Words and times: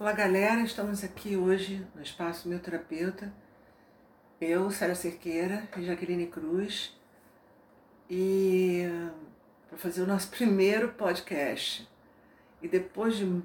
Olá, 0.00 0.12
galera. 0.12 0.62
Estamos 0.62 1.04
aqui 1.04 1.36
hoje 1.36 1.86
no 1.94 2.00
Espaço 2.00 2.48
Meu 2.48 2.58
Terapeuta. 2.58 3.30
Eu, 4.40 4.70
Sara 4.70 4.94
Cerqueira 4.94 5.68
e 5.76 5.84
Jaqueline 5.84 6.26
Cruz. 6.26 6.98
E 8.08 8.88
para 9.68 9.76
fazer 9.76 10.00
o 10.00 10.06
nosso 10.06 10.30
primeiro 10.32 10.88
podcast. 10.94 11.86
E 12.62 12.66
depois 12.66 13.18
de 13.18 13.26
um 13.26 13.42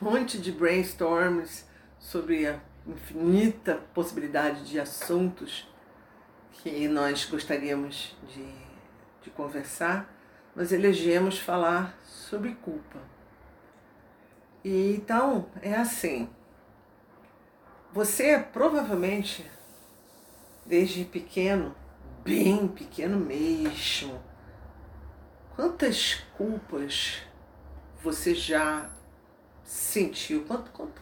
monte 0.00 0.38
de 0.38 0.50
brainstorms 0.50 1.66
sobre 1.98 2.46
a 2.46 2.58
infinita 2.86 3.74
possibilidade 3.92 4.64
de 4.64 4.80
assuntos 4.80 5.70
que 6.52 6.88
nós 6.88 7.26
gostaríamos 7.26 8.16
de, 8.34 8.50
de 9.24 9.28
conversar, 9.28 10.10
nós 10.56 10.72
elegemos 10.72 11.38
falar 11.38 11.98
sobre 12.02 12.54
culpa. 12.54 13.17
E 14.64 14.94
então 14.96 15.46
é 15.62 15.74
assim. 15.74 16.28
Você 17.92 18.38
provavelmente, 18.38 19.48
desde 20.66 21.04
pequeno, 21.04 21.74
bem 22.22 22.68
pequeno 22.68 23.18
mesmo, 23.18 24.20
quantas 25.56 26.22
culpas 26.36 27.22
você 28.02 28.34
já 28.34 28.90
sentiu? 29.64 30.44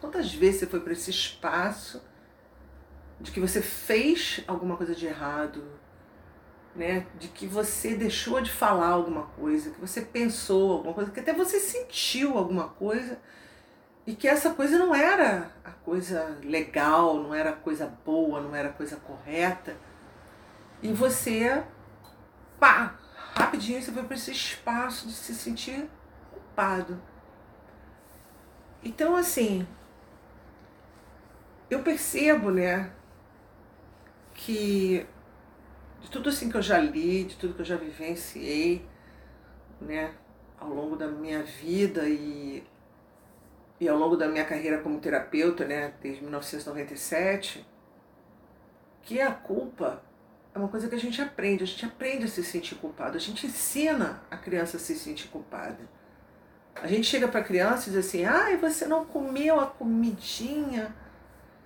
Quantas 0.00 0.33
vezes 0.33 0.61
você 0.61 0.66
foi 0.66 0.80
para 0.80 0.92
esse 0.92 1.11
espaço 1.11 2.02
de 3.20 3.33
que 3.33 3.41
você 3.41 3.61
fez 3.61 4.42
alguma 4.47 4.77
coisa 4.77 4.95
de 4.95 5.06
errado, 5.06 5.64
né? 6.75 7.06
De 7.19 7.28
que 7.28 7.47
você 7.47 7.97
deixou 7.97 8.41
de 8.41 8.50
falar 8.50 8.88
alguma 8.88 9.27
coisa, 9.28 9.70
que 9.70 9.80
você 9.80 10.02
pensou 10.02 10.73
alguma 10.73 10.95
coisa, 10.95 11.11
que 11.11 11.20
até 11.20 11.33
você 11.33 11.59
sentiu 11.59 12.38
alguma 12.38 12.69
coisa 12.69 13.19
e 14.06 14.15
que 14.15 14.28
essa 14.28 14.55
coisa 14.55 14.78
não 14.78 14.95
era 14.95 15.51
a 15.65 15.70
coisa 15.73 16.38
legal, 16.45 17.16
não 17.16 17.34
era 17.34 17.51
a 17.51 17.56
coisa 17.56 17.87
boa, 18.05 18.41
não 18.41 18.55
era 18.55 18.69
a 18.69 18.72
coisa 18.72 18.97
correta. 18.97 19.77
E 20.81 20.92
você, 20.92 21.64
pá, 22.61 22.94
rapidinho 23.34 23.83
você 23.83 23.91
foi 23.91 24.05
para 24.05 24.14
esse 24.14 24.31
espaço 24.31 25.08
de 25.08 25.12
se 25.12 25.34
sentir 25.34 25.91
culpado. 26.31 27.03
Então, 28.84 29.16
assim, 29.16 29.66
eu 31.69 31.83
percebo, 31.83 32.53
né, 32.53 32.92
que 34.33 35.05
de 36.00 36.11
tudo 36.11 36.28
assim 36.28 36.48
que 36.48 36.56
eu 36.56 36.62
já 36.62 36.78
li, 36.78 37.25
de 37.25 37.34
tudo 37.36 37.55
que 37.55 37.62
eu 37.62 37.66
já 37.66 37.77
vivenciei, 37.77 38.86
né, 39.81 40.14
ao 40.61 40.69
longo 40.69 40.94
da 40.94 41.09
minha 41.09 41.42
vida 41.42 42.09
e 42.09 42.64
e 43.78 43.88
ao 43.88 43.98
longo 43.98 44.16
da 44.16 44.28
minha 44.28 44.44
carreira 44.44 44.78
como 44.78 45.00
terapeuta, 45.00 45.64
né, 45.64 45.92
desde 46.00 46.22
1997, 46.22 47.66
que 49.02 49.20
a 49.20 49.30
culpa 49.30 50.02
é 50.55 50.58
uma 50.58 50.69
coisa 50.69 50.88
que 50.88 50.94
a 50.94 50.98
gente 50.98 51.20
aprende, 51.20 51.62
a 51.62 51.66
gente 51.66 51.84
aprende 51.84 52.24
a 52.24 52.28
se 52.28 52.42
sentir 52.42 52.77
culpado, 52.77 53.16
a 53.16 53.20
gente 53.20 53.47
ensina 53.47 54.22
a 54.30 54.36
criança 54.36 54.78
a 54.78 54.80
se 54.80 54.94
sentir 54.94 55.28
culpada. 55.28 55.78
A 56.74 56.86
gente 56.86 57.06
chega 57.06 57.28
para 57.28 57.41
a 57.41 57.44
criança 57.44 57.88
e 57.88 57.92
diz 57.92 58.06
assim: 58.06 58.24
ai, 58.24 58.56
você 58.56 58.86
não 58.86 59.04
comeu 59.04 59.58
a 59.58 59.66
comidinha, 59.66 60.94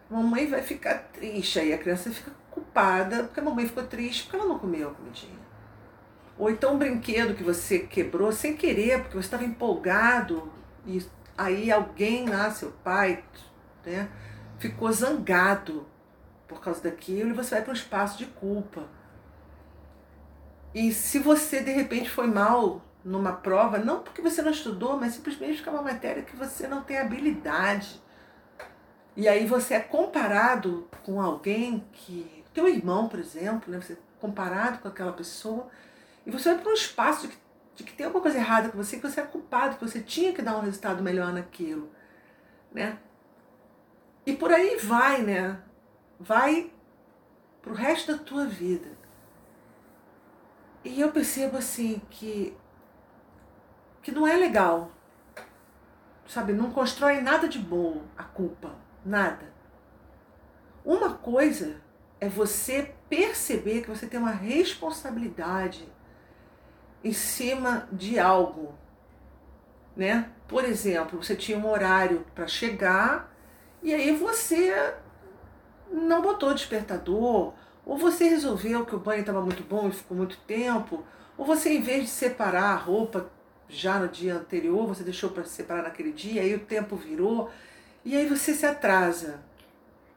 mamãe 0.09 0.47
vai 0.47 0.63
ficar 0.63 1.11
triste. 1.13 1.59
Aí 1.59 1.73
a 1.73 1.79
criança 1.79 2.11
fica 2.11 2.33
culpada 2.51 3.25
porque 3.25 3.41
a 3.41 3.43
mamãe 3.43 3.67
ficou 3.67 3.85
triste 3.85 4.25
porque 4.25 4.37
ela 4.37 4.47
não 4.47 4.59
comeu 4.59 4.91
a 4.91 4.95
comidinha. 4.95 5.39
Ou 6.39 6.51
então 6.51 6.75
um 6.75 6.79
brinquedo 6.79 7.35
que 7.35 7.43
você 7.43 7.81
quebrou 7.81 8.33
sem 8.33 8.57
querer, 8.57 9.01
porque 9.01 9.17
você 9.17 9.27
estava 9.27 9.45
empolgado 9.45 10.51
e 10.87 11.03
Aí 11.37 11.71
alguém 11.71 12.29
lá, 12.29 12.51
seu 12.51 12.71
pai, 12.85 13.25
né, 13.85 14.09
ficou 14.59 14.93
zangado 14.93 15.87
por 16.47 16.61
causa 16.61 16.83
daquilo 16.83 17.31
e 17.31 17.33
você 17.33 17.55
vai 17.57 17.63
para 17.63 17.71
um 17.71 17.75
espaço 17.75 18.19
de 18.19 18.27
culpa. 18.27 18.85
E 20.75 20.93
se 20.93 21.19
você 21.19 21.61
de 21.63 21.71
repente 21.73 22.11
foi 22.11 22.27
mal 22.27 22.83
numa 23.05 23.33
prova, 23.33 23.79
não 23.79 24.01
porque 24.01 24.21
você 24.21 24.43
não 24.43 24.51
estudou, 24.51 24.97
mas 24.97 25.15
simplesmente 25.15 25.57
porque 25.57 25.69
é 25.69 25.73
uma 25.73 25.83
matéria 25.83 26.23
que 26.23 26.37
você 26.37 26.69
não 26.69 26.83
tem 26.83 26.99
habilidade. 26.99 28.01
E 29.17 29.29
aí 29.29 29.47
você 29.47 29.75
é 29.75 29.81
comparado 29.81 30.89
com 31.05 31.21
alguém 31.21 31.85
que. 31.93 32.39
Teu 32.53 32.69
irmão, 32.69 33.09
por 33.09 33.21
exemplo, 33.21 33.73
né? 33.73 33.81
Você 33.81 33.93
é 33.93 33.97
comparado 34.21 34.79
com 34.79 34.89
aquela 34.89 35.13
pessoa, 35.13 35.69
e 36.27 36.31
você 36.31 36.53
vai 36.53 36.63
para 36.63 36.71
um 36.71 36.75
espaço 36.75 37.29
que 37.29 37.37
de 37.75 37.85
que 37.85 37.93
tem 37.93 38.07
alguma 38.07 38.23
coisa 38.23 38.39
errada 38.39 38.69
com 38.69 38.77
você, 38.77 38.97
que 38.97 39.09
você 39.09 39.21
é 39.21 39.27
culpado, 39.27 39.77
que 39.77 39.85
você 39.87 40.01
tinha 40.01 40.33
que 40.33 40.43
dar 40.43 40.57
um 40.57 40.61
resultado 40.61 41.03
melhor 41.03 41.33
naquilo, 41.33 41.91
né? 42.73 42.99
E 44.27 44.35
por 44.35 44.53
aí 44.53 44.77
vai, 44.77 45.23
né? 45.23 45.61
Vai 46.19 46.71
pro 47.63 47.75
resto 47.75 48.13
da 48.13 48.19
tua 48.19 48.47
vida. 48.47 48.91
E 50.85 51.01
eu 51.01 51.13
percebo 51.13 51.57
assim 51.57 52.01
que 52.11 52.57
que 54.03 54.13
não 54.13 54.27
é 54.27 54.37
legal. 54.37 54.91
Sabe, 56.27 56.53
não 56.53 56.71
constrói 56.71 57.21
nada 57.21 57.49
de 57.49 57.59
bom 57.59 58.05
a 58.17 58.23
culpa, 58.23 58.75
nada. 59.05 59.53
Uma 60.85 61.15
coisa 61.15 61.81
é 62.21 62.29
você 62.29 62.95
perceber 63.09 63.83
que 63.83 63.89
você 63.89 64.07
tem 64.07 64.19
uma 64.19 64.31
responsabilidade 64.31 65.87
em 67.03 67.13
cima 67.13 67.89
de 67.91 68.19
algo, 68.19 68.75
né? 69.97 70.31
Por 70.47 70.65
exemplo, 70.65 71.23
você 71.23 71.35
tinha 71.35 71.59
um 71.59 71.71
horário 71.71 72.27
para 72.35 72.47
chegar 72.47 73.33
e 73.83 73.95
aí 73.95 74.15
você 74.15 74.95
não 75.91 76.21
botou 76.21 76.55
despertador, 76.55 77.55
ou 77.85 77.99
você 77.99 78.29
resolveu 78.29 78.85
que 78.85 78.95
o 78.95 78.99
banho 78.99 79.21
estava 79.21 79.41
muito 79.41 79.63
bom 79.65 79.89
e 79.89 79.93
ficou 79.93 80.17
muito 80.17 80.37
tempo, 80.47 81.05
ou 81.37 81.45
você 81.45 81.71
em 81.71 81.81
vez 81.81 82.05
de 82.05 82.11
separar 82.11 82.73
a 82.73 82.77
roupa 82.77 83.31
já 83.69 83.99
no 83.99 84.09
dia 84.09 84.35
anterior, 84.35 84.87
você 84.87 85.03
deixou 85.03 85.31
para 85.31 85.45
separar 85.45 85.85
naquele 85.85 86.13
dia, 86.13 86.43
aí 86.43 86.55
o 86.55 86.61
tempo 86.61 86.97
virou 86.97 87.51
e 88.05 88.17
aí 88.17 88.27
você 88.27 88.53
se 88.53 88.67
atrasa. 88.67 89.41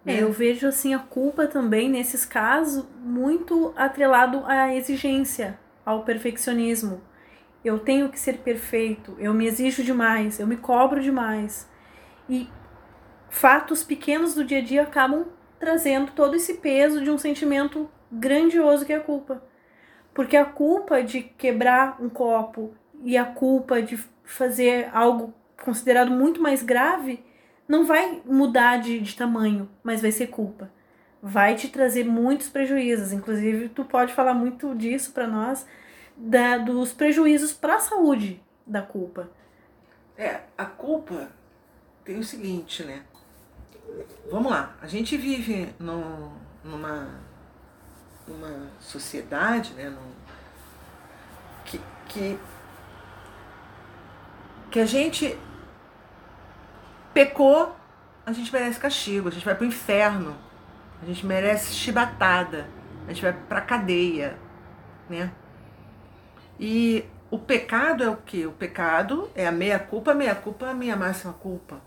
É, 0.05 0.13
né? 0.13 0.23
eu 0.23 0.31
vejo 0.31 0.67
assim 0.67 0.93
a 0.93 0.99
culpa 0.99 1.47
também 1.47 1.89
nesses 1.89 2.25
casos 2.25 2.85
muito 2.99 3.73
atrelado 3.75 4.43
à 4.45 4.73
exigência 4.75 5.57
ao 5.85 6.03
perfeccionismo. 6.03 7.01
Eu 7.63 7.79
tenho 7.79 8.09
que 8.09 8.19
ser 8.19 8.39
perfeito, 8.39 9.15
eu 9.19 9.33
me 9.33 9.45
exijo 9.45 9.83
demais, 9.83 10.39
eu 10.39 10.47
me 10.47 10.57
cobro 10.57 11.01
demais. 11.01 11.69
E 12.29 12.49
fatos 13.29 13.83
pequenos 13.83 14.35
do 14.35 14.43
dia 14.43 14.59
a 14.59 14.61
dia 14.61 14.83
acabam 14.83 15.25
trazendo 15.59 16.11
todo 16.11 16.35
esse 16.35 16.55
peso 16.55 17.01
de 17.01 17.09
um 17.09 17.17
sentimento 17.17 17.89
grandioso 18.11 18.85
que 18.85 18.93
é 18.93 18.97
a 18.97 19.01
culpa. 19.01 19.41
Porque 20.13 20.35
a 20.35 20.45
culpa 20.45 21.01
de 21.01 21.21
quebrar 21.21 22.01
um 22.01 22.09
copo 22.09 22.73
e 23.01 23.17
a 23.17 23.25
culpa 23.25 23.81
de 23.81 23.97
fazer 24.23 24.89
algo 24.93 25.33
considerado 25.63 26.11
muito 26.11 26.41
mais 26.41 26.61
grave 26.61 27.23
não 27.67 27.85
vai 27.85 28.21
mudar 28.25 28.77
de, 28.77 28.99
de 28.99 29.15
tamanho, 29.15 29.69
mas 29.81 30.01
vai 30.01 30.11
ser 30.11 30.27
culpa 30.27 30.69
vai 31.25 31.55
te 31.55 31.69
trazer 31.69 32.03
muitos 32.03 32.49
prejuízos. 32.49 33.13
Inclusive, 33.13 33.69
tu 33.69 33.85
pode 33.85 34.13
falar 34.13 34.33
muito 34.33 34.75
disso 34.75 35.13
para 35.13 35.25
nós, 35.25 35.65
da, 36.17 36.57
dos 36.57 36.91
prejuízos 36.91 37.53
para 37.53 37.75
a 37.77 37.79
saúde 37.79 38.43
da 38.67 38.81
culpa. 38.81 39.29
É, 40.17 40.41
a 40.57 40.65
culpa 40.65 41.29
tem 42.03 42.19
o 42.19 42.23
seguinte, 42.25 42.83
né? 42.83 43.03
Vamos 44.29 44.51
lá, 44.51 44.75
a 44.81 44.87
gente 44.87 45.15
vive 45.15 45.73
no, 45.79 46.33
numa, 46.61 47.21
numa 48.27 48.69
sociedade, 48.79 49.73
né? 49.75 49.89
Num, 49.89 50.11
que, 51.63 51.79
que, 52.09 52.39
que 54.69 54.79
a 54.79 54.85
gente 54.85 55.37
pecou, 57.13 57.73
a 58.25 58.33
gente 58.33 58.51
merece 58.51 58.79
castigo, 58.79 59.29
a 59.29 59.31
gente 59.31 59.45
vai 59.45 59.55
pro 59.55 59.65
inferno 59.65 60.35
a 61.03 61.05
gente 61.05 61.25
merece 61.25 61.73
chibatada, 61.73 62.65
a 63.05 63.11
gente 63.11 63.21
vai 63.21 63.33
pra 63.33 63.59
cadeia, 63.59 64.37
né? 65.09 65.33
E 66.57 67.05
o 67.29 67.37
pecado 67.37 68.03
é 68.03 68.09
o 68.09 68.15
que? 68.15 68.45
O 68.45 68.53
pecado 68.53 69.29
é 69.35 69.45
a 69.45 69.51
meia 69.51 69.77
culpa, 69.77 70.11
a 70.11 70.15
meia 70.15 70.33
culpa 70.33 70.69
a 70.69 70.73
minha 70.73 70.95
máxima 70.95 71.33
culpa. 71.33 71.81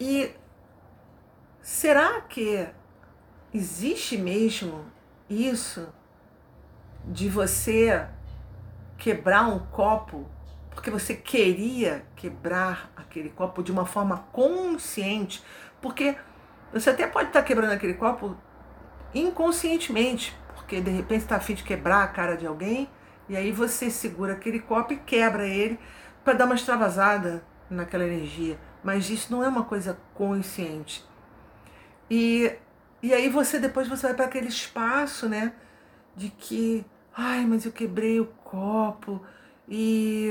E 0.00 0.32
será 1.62 2.20
que 2.22 2.66
existe 3.54 4.18
mesmo 4.18 4.84
isso 5.30 5.88
de 7.04 7.28
você 7.28 8.04
quebrar 8.98 9.46
um 9.46 9.60
copo 9.60 10.26
porque 10.70 10.90
você 10.90 11.14
queria 11.14 12.04
quebrar 12.16 12.90
aquele 12.96 13.30
copo 13.30 13.62
de 13.62 13.70
uma 13.70 13.86
forma 13.86 14.26
consciente? 14.32 15.42
Porque 15.80 16.16
você 16.80 16.90
até 16.90 17.06
pode 17.06 17.28
estar 17.28 17.40
tá 17.40 17.46
quebrando 17.46 17.72
aquele 17.72 17.94
copo 17.94 18.36
inconscientemente, 19.14 20.36
porque 20.54 20.80
de 20.80 20.90
repente 20.90 21.22
está 21.22 21.36
afim 21.36 21.54
de 21.54 21.62
quebrar 21.62 22.02
a 22.02 22.08
cara 22.08 22.36
de 22.36 22.46
alguém, 22.46 22.88
e 23.28 23.36
aí 23.36 23.50
você 23.50 23.90
segura 23.90 24.34
aquele 24.34 24.60
copo 24.60 24.92
e 24.92 24.96
quebra 24.96 25.46
ele 25.46 25.78
para 26.24 26.34
dar 26.34 26.44
uma 26.44 26.54
extravasada 26.54 27.42
naquela 27.70 28.04
energia, 28.04 28.58
mas 28.84 29.10
isso 29.10 29.32
não 29.32 29.42
é 29.42 29.48
uma 29.48 29.64
coisa 29.64 29.98
consciente. 30.14 31.04
E, 32.10 32.52
e 33.02 33.12
aí 33.12 33.28
você 33.28 33.58
depois 33.58 33.88
você 33.88 34.08
vai 34.08 34.14
para 34.14 34.26
aquele 34.26 34.48
espaço, 34.48 35.28
né, 35.28 35.52
de 36.14 36.30
que, 36.30 36.84
ai, 37.16 37.44
mas 37.46 37.64
eu 37.64 37.72
quebrei 37.72 38.20
o 38.20 38.26
copo 38.26 39.22
e 39.68 40.30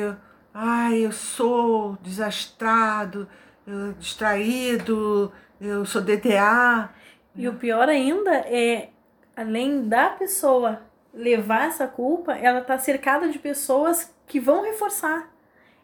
ai, 0.54 1.06
eu 1.06 1.12
sou 1.12 1.98
desastrado, 2.02 3.28
eu, 3.68 3.94
distraído, 3.94 5.32
eu 5.60 5.86
sou 5.86 6.02
DTA. 6.02 6.90
E 7.36 7.48
o 7.48 7.56
pior 7.56 7.90
ainda 7.90 8.32
é, 8.32 8.90
além 9.36 9.88
da 9.88 10.10
pessoa 10.10 10.82
levar 11.14 11.68
essa 11.68 11.88
culpa, 11.88 12.34
ela 12.34 12.62
tá 12.62 12.78
cercada 12.78 13.30
de 13.30 13.40
pessoas 13.40 14.14
que 14.28 14.40
vão 14.40 14.64
reforçar. 14.64 15.32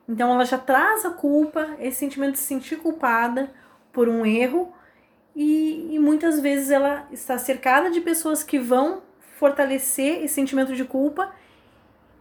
Então 0.08 0.32
ela 0.34 0.46
já 0.46 0.58
traz 0.58 1.06
a 1.06 1.12
culpa, 1.12 1.76
esse 1.80 1.98
sentimento 1.98 2.34
de 2.34 2.40
se 2.40 2.46
sentir 2.46 2.78
culpada 2.78 3.50
por 3.94 4.10
um 4.10 4.26
erro, 4.26 4.74
e, 5.36 5.96
e 5.96 6.00
muitas 6.00 6.40
vezes 6.40 6.70
ela 6.70 7.08
está 7.12 7.38
cercada 7.38 7.90
de 7.90 8.02
pessoas 8.02 8.44
que 8.44 8.60
vão 8.60 9.02
fortalecer 9.38 10.24
esse 10.24 10.34
sentimento 10.34 10.76
de 10.76 10.84
culpa, 10.84 11.34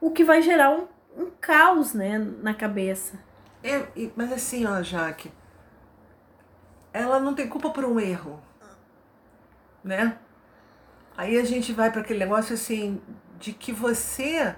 o 0.01 0.11
que 0.11 0.25
vai 0.25 0.41
gerar 0.41 0.71
um, 0.71 0.87
um 1.17 1.31
caos 1.41 1.93
né, 1.93 2.19
na 2.41 2.55
cabeça. 2.55 3.19
É, 3.63 3.85
mas 4.17 4.33
assim, 4.33 4.65
ó, 4.65 4.81
Jaque, 4.83 5.31
ela 6.93 7.21
não 7.21 7.35
tem 7.35 7.49
culpa 7.49 7.71
por 7.71 7.85
um 7.85 7.99
erro, 7.99 8.41
né? 9.83 10.19
Aí 11.17 11.39
a 11.39 11.45
gente 11.45 11.73
vai 11.73 11.91
para 11.91 12.01
aquele 12.01 12.19
negócio 12.21 12.55
assim 12.55 13.01
de 13.39 13.53
que 13.53 13.73
você 13.73 14.55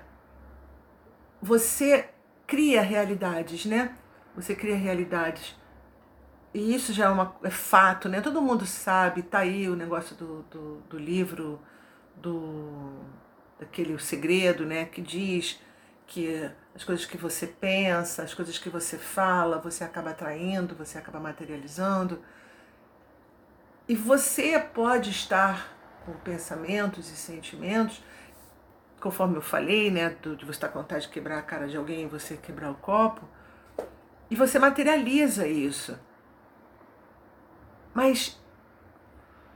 você 1.41 2.09
cria 2.47 2.83
realidades, 2.83 3.67
né? 3.67 3.97
Você 4.37 4.55
cria 4.55 4.77
realidades. 4.77 5.57
E 6.55 6.75
isso 6.75 6.93
já 6.93 7.07
é, 7.07 7.09
uma, 7.09 7.35
é 7.43 7.51
fato, 7.51 8.09
né? 8.09 8.21
Todo 8.21 8.43
mundo 8.43 8.67
sabe, 8.67 9.23
tá 9.23 9.39
aí 9.41 9.69
o 9.69 9.77
negócio 9.77 10.15
do, 10.17 10.43
do, 10.45 10.77
do 10.89 10.99
livro, 10.99 11.61
do 12.17 12.93
daquele 13.59 13.95
o 13.95 13.99
segredo, 13.99 14.67
né? 14.67 14.85
Que 14.85 15.01
diz 15.01 15.61
que 16.07 16.51
as 16.75 16.85
coisas 16.85 17.05
que 17.05 17.17
você 17.17 17.47
pensa, 17.47 18.23
as 18.23 18.35
coisas 18.35 18.59
que 18.59 18.71
você 18.71 18.97
fala, 18.97 19.59
você 19.59 19.85
acaba 19.85 20.11
atraindo, 20.11 20.75
você 20.75 20.99
acaba 20.99 21.21
materializando. 21.21 22.23
E 23.89 23.95
você 23.95 24.59
pode 24.59 25.11
estar 25.11 25.77
com 26.05 26.13
pensamentos 26.15 27.11
e 27.11 27.17
sentimentos 27.17 28.03
conforme 29.03 29.37
eu 29.37 29.43
falei, 29.43 29.91
né, 29.91 30.11
do, 30.23 30.37
de 30.37 30.45
você 30.45 30.53
estar 30.53 30.69
com 30.69 30.79
vontade 30.79 31.07
de 31.07 31.13
quebrar 31.13 31.39
a 31.39 31.43
cara 31.43 31.67
de 31.67 31.77
alguém 31.77 32.05
e 32.05 32.07
você 32.07 32.37
quebrar 32.37 32.71
o 32.71 32.77
copo, 32.77 33.29
e 34.31 34.37
você 34.37 34.61
materializa 34.61 35.47
isso. 35.47 35.99
Mas 37.93 38.41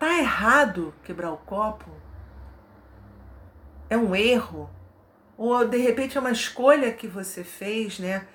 tá 0.01 0.19
errado 0.19 0.93
quebrar 1.05 1.31
o 1.31 1.37
copo? 1.37 1.89
É 3.89 3.97
um 3.97 4.15
erro? 4.17 4.69
Ou 5.37 5.67
de 5.67 5.77
repente 5.77 6.17
é 6.17 6.21
uma 6.21 6.31
escolha 6.31 6.93
que 6.93 7.06
você 7.06 7.44
fez, 7.44 7.99
né, 7.99 8.27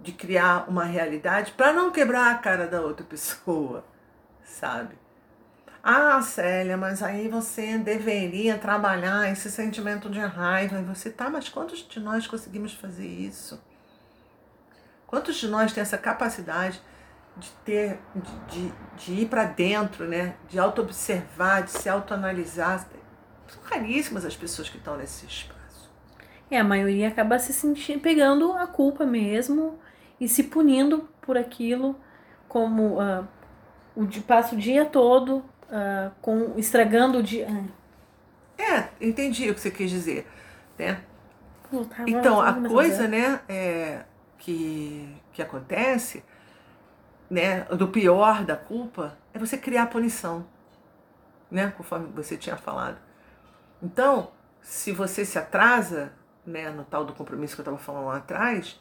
de 0.00 0.12
criar 0.12 0.68
uma 0.68 0.84
realidade 0.84 1.52
para 1.52 1.72
não 1.72 1.90
quebrar 1.90 2.30
a 2.32 2.38
cara 2.38 2.66
da 2.66 2.80
outra 2.80 3.04
pessoa, 3.04 3.84
sabe? 4.44 5.04
Ah, 5.86 6.22
Célia, 6.22 6.78
mas 6.78 7.02
aí 7.02 7.28
você 7.28 7.76
deveria 7.76 8.56
trabalhar 8.56 9.30
esse 9.30 9.50
sentimento 9.50 10.08
de 10.08 10.18
raiva. 10.18 10.80
E 10.80 10.82
você, 10.82 11.10
tá, 11.10 11.28
mas 11.28 11.50
quantos 11.50 11.86
de 11.86 12.00
nós 12.00 12.26
conseguimos 12.26 12.72
fazer 12.72 13.06
isso? 13.06 13.62
Quantos 15.06 15.36
de 15.36 15.46
nós 15.46 15.74
tem 15.74 15.82
essa 15.82 15.98
capacidade 15.98 16.80
de 17.36 17.50
ter, 17.66 18.00
de, 18.14 18.38
de, 18.46 18.72
de 18.96 19.12
ir 19.12 19.28
para 19.28 19.44
dentro, 19.44 20.08
né? 20.08 20.36
De 20.48 20.58
auto-observar, 20.58 21.64
de 21.64 21.72
se 21.72 21.86
autoanalisar? 21.86 22.86
São 23.46 23.62
raríssimas 23.64 24.24
as 24.24 24.34
pessoas 24.34 24.70
que 24.70 24.78
estão 24.78 24.96
nesse 24.96 25.26
espaço. 25.26 25.53
É, 26.50 26.58
a 26.58 26.64
maioria 26.64 27.08
acaba 27.08 27.38
se 27.38 27.52
sentindo, 27.52 28.00
pegando 28.00 28.52
a 28.52 28.66
culpa 28.66 29.04
mesmo 29.04 29.78
e 30.20 30.28
se 30.28 30.44
punindo 30.44 31.08
por 31.20 31.36
aquilo, 31.36 31.96
como 32.48 33.00
uh, 33.00 33.26
o 33.96 34.04
de 34.04 34.20
passa 34.20 34.54
o 34.54 34.58
dia 34.58 34.84
todo 34.84 35.38
uh, 35.38 36.10
com 36.20 36.52
estragando 36.56 37.18
o 37.18 37.22
dia. 37.22 37.48
É, 38.58 38.88
entendi 39.00 39.50
o 39.50 39.54
que 39.54 39.60
você 39.60 39.70
quis 39.70 39.90
dizer, 39.90 40.26
né? 40.78 41.00
então 42.06 42.40
a 42.40 42.68
coisa, 42.68 43.08
né, 43.08 43.40
é, 43.48 44.04
que 44.38 45.12
que 45.32 45.42
acontece, 45.42 46.24
né, 47.28 47.62
do 47.62 47.88
pior 47.88 48.44
da 48.44 48.56
culpa 48.56 49.18
é 49.32 49.38
você 49.38 49.58
criar 49.58 49.86
punição, 49.86 50.46
né, 51.50 51.72
conforme 51.76 52.06
você 52.14 52.36
tinha 52.36 52.56
falado. 52.56 52.98
Então, 53.82 54.30
se 54.62 54.92
você 54.92 55.24
se 55.24 55.38
atrasa, 55.38 56.12
né, 56.46 56.70
no 56.70 56.84
tal 56.84 57.04
do 57.04 57.12
compromisso 57.12 57.54
que 57.54 57.60
eu 57.60 57.64
estava 57.64 57.78
falando 57.78 58.06
lá 58.06 58.16
atrás, 58.16 58.80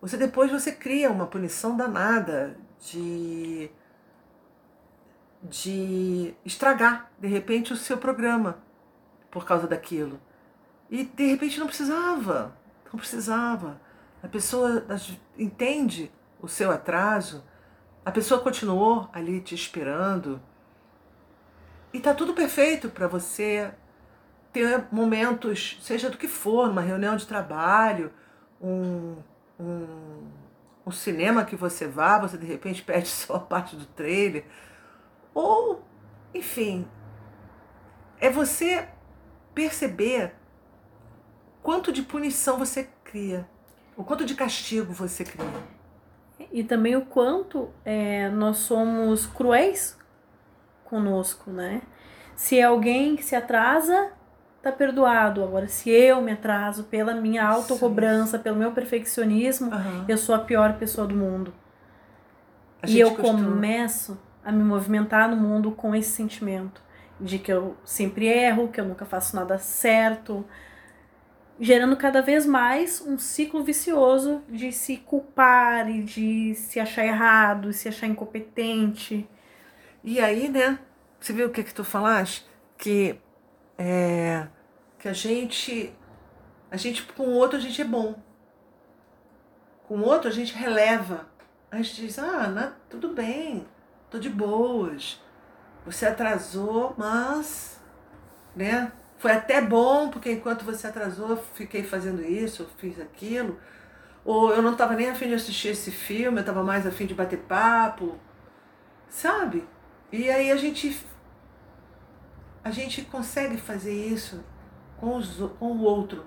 você 0.00 0.16
depois 0.16 0.50
você 0.50 0.72
cria 0.72 1.10
uma 1.10 1.26
punição 1.26 1.76
danada 1.76 2.56
de 2.80 3.70
de 5.44 6.34
estragar, 6.44 7.10
de 7.18 7.28
repente, 7.28 7.72
o 7.72 7.76
seu 7.76 7.98
programa 7.98 8.58
por 9.30 9.44
causa 9.44 9.66
daquilo. 9.66 10.18
E 10.90 11.04
de 11.04 11.26
repente 11.26 11.58
não 11.58 11.66
precisava, 11.66 12.56
não 12.90 12.98
precisava. 12.98 13.80
A 14.22 14.28
pessoa 14.28 14.86
entende 15.36 16.10
o 16.40 16.48
seu 16.48 16.70
atraso, 16.70 17.44
a 18.04 18.10
pessoa 18.10 18.40
continuou 18.40 19.08
ali 19.12 19.40
te 19.40 19.54
esperando. 19.54 20.40
E 21.92 22.00
tá 22.00 22.14
tudo 22.14 22.32
perfeito 22.32 22.88
para 22.88 23.06
você 23.06 23.72
ter 24.54 24.86
momentos, 24.92 25.78
seja 25.82 26.08
do 26.08 26.16
que 26.16 26.28
for, 26.28 26.70
uma 26.70 26.80
reunião 26.80 27.16
de 27.16 27.26
trabalho, 27.26 28.12
um, 28.62 29.16
um, 29.58 30.30
um 30.86 30.90
cinema 30.92 31.44
que 31.44 31.56
você 31.56 31.88
vá, 31.88 32.18
você 32.18 32.38
de 32.38 32.46
repente 32.46 32.80
perde 32.86 33.08
só 33.08 33.34
a 33.34 33.40
parte 33.40 33.74
do 33.76 33.84
trailer 33.84 34.46
ou, 35.34 35.84
enfim, 36.32 36.86
é 38.20 38.30
você 38.30 38.88
perceber 39.52 40.32
quanto 41.60 41.90
de 41.90 42.02
punição 42.02 42.56
você 42.56 42.88
cria, 43.02 43.48
o 43.96 44.04
quanto 44.04 44.24
de 44.24 44.36
castigo 44.36 44.92
você 44.92 45.24
cria. 45.24 45.74
E 46.52 46.62
também 46.62 46.94
o 46.94 47.04
quanto 47.04 47.70
é, 47.84 48.28
nós 48.28 48.58
somos 48.58 49.26
cruéis 49.26 49.98
conosco, 50.84 51.50
né? 51.50 51.82
Se 52.36 52.60
alguém 52.60 53.16
se 53.20 53.34
atrasa, 53.34 54.12
tá 54.64 54.72
perdoado. 54.72 55.42
Agora, 55.42 55.68
se 55.68 55.90
eu 55.90 56.20
me 56.20 56.32
atraso 56.32 56.84
pela 56.84 57.14
minha 57.14 57.46
autocobrança, 57.46 58.38
pelo 58.38 58.56
meu 58.56 58.72
perfeccionismo, 58.72 59.70
uhum. 59.70 60.04
eu 60.08 60.18
sou 60.18 60.34
a 60.34 60.38
pior 60.38 60.74
pessoa 60.74 61.06
do 61.06 61.14
mundo. 61.14 61.52
e 62.86 62.98
eu 62.98 63.14
costuma... 63.14 63.44
começo 63.44 64.18
a 64.44 64.50
me 64.50 64.62
movimentar 64.62 65.28
no 65.28 65.36
mundo 65.36 65.72
com 65.72 65.94
esse 65.94 66.10
sentimento 66.10 66.82
de 67.20 67.38
que 67.38 67.52
eu 67.52 67.76
sempre 67.84 68.26
erro, 68.26 68.68
que 68.68 68.80
eu 68.80 68.84
nunca 68.84 69.04
faço 69.04 69.36
nada 69.36 69.58
certo, 69.58 70.44
gerando 71.58 71.96
cada 71.96 72.20
vez 72.20 72.44
mais 72.44 73.00
um 73.00 73.16
ciclo 73.16 73.62
vicioso 73.62 74.42
de 74.48 74.72
se 74.72 74.96
culpar 74.98 75.88
e 75.88 76.02
de 76.02 76.54
se 76.54 76.80
achar 76.80 77.06
errado, 77.06 77.72
se 77.72 77.88
achar 77.88 78.06
incompetente. 78.06 79.28
E 80.02 80.20
aí, 80.20 80.48
né? 80.48 80.78
Você 81.20 81.32
viu 81.32 81.46
o 81.46 81.50
que 81.50 81.62
que 81.62 81.72
tu 81.72 81.84
falaste? 81.84 82.44
Que 82.76 83.18
é, 83.78 84.46
que 84.98 85.08
a 85.08 85.12
gente 85.12 85.94
a 86.70 86.76
gente 86.76 87.02
com 87.04 87.24
o 87.24 87.34
outro 87.34 87.58
a 87.58 87.60
gente 87.60 87.80
é 87.80 87.84
bom. 87.84 88.14
Com 89.86 89.98
o 89.98 90.04
outro 90.04 90.28
a 90.28 90.32
gente 90.32 90.54
releva. 90.54 91.26
A 91.70 91.76
gente 91.76 91.96
diz: 91.96 92.18
"Ah, 92.18 92.48
não, 92.48 92.72
tudo 92.88 93.08
bem 93.14 93.66
tô 94.14 94.18
de 94.20 94.30
boas. 94.30 95.20
Você 95.84 96.06
atrasou, 96.06 96.94
mas, 96.96 97.80
né? 98.54 98.92
Foi 99.18 99.32
até 99.32 99.60
bom, 99.60 100.08
porque 100.08 100.30
enquanto 100.30 100.64
você 100.64 100.86
atrasou, 100.86 101.30
eu 101.30 101.36
fiquei 101.36 101.82
fazendo 101.82 102.22
isso, 102.22 102.62
eu 102.62 102.68
fiz 102.78 103.00
aquilo. 103.00 103.58
Ou 104.24 104.52
eu 104.52 104.62
não 104.62 104.72
estava 104.72 104.94
nem 104.94 105.10
afim 105.10 105.28
de 105.28 105.34
assistir 105.34 105.68
esse 105.68 105.90
filme, 105.90 106.38
eu 106.38 106.42
estava 106.42 106.62
mais 106.62 106.86
afim 106.86 107.06
de 107.06 107.14
bater 107.14 107.40
papo. 107.40 108.16
Sabe? 109.08 109.66
E 110.12 110.30
aí 110.30 110.50
a 110.50 110.56
gente 110.56 110.96
a 112.64 112.70
gente 112.70 113.02
consegue 113.02 113.58
fazer 113.58 113.92
isso 113.92 114.42
com, 114.96 115.16
os, 115.16 115.36
com 115.58 115.72
o 115.72 115.82
outro. 115.82 116.24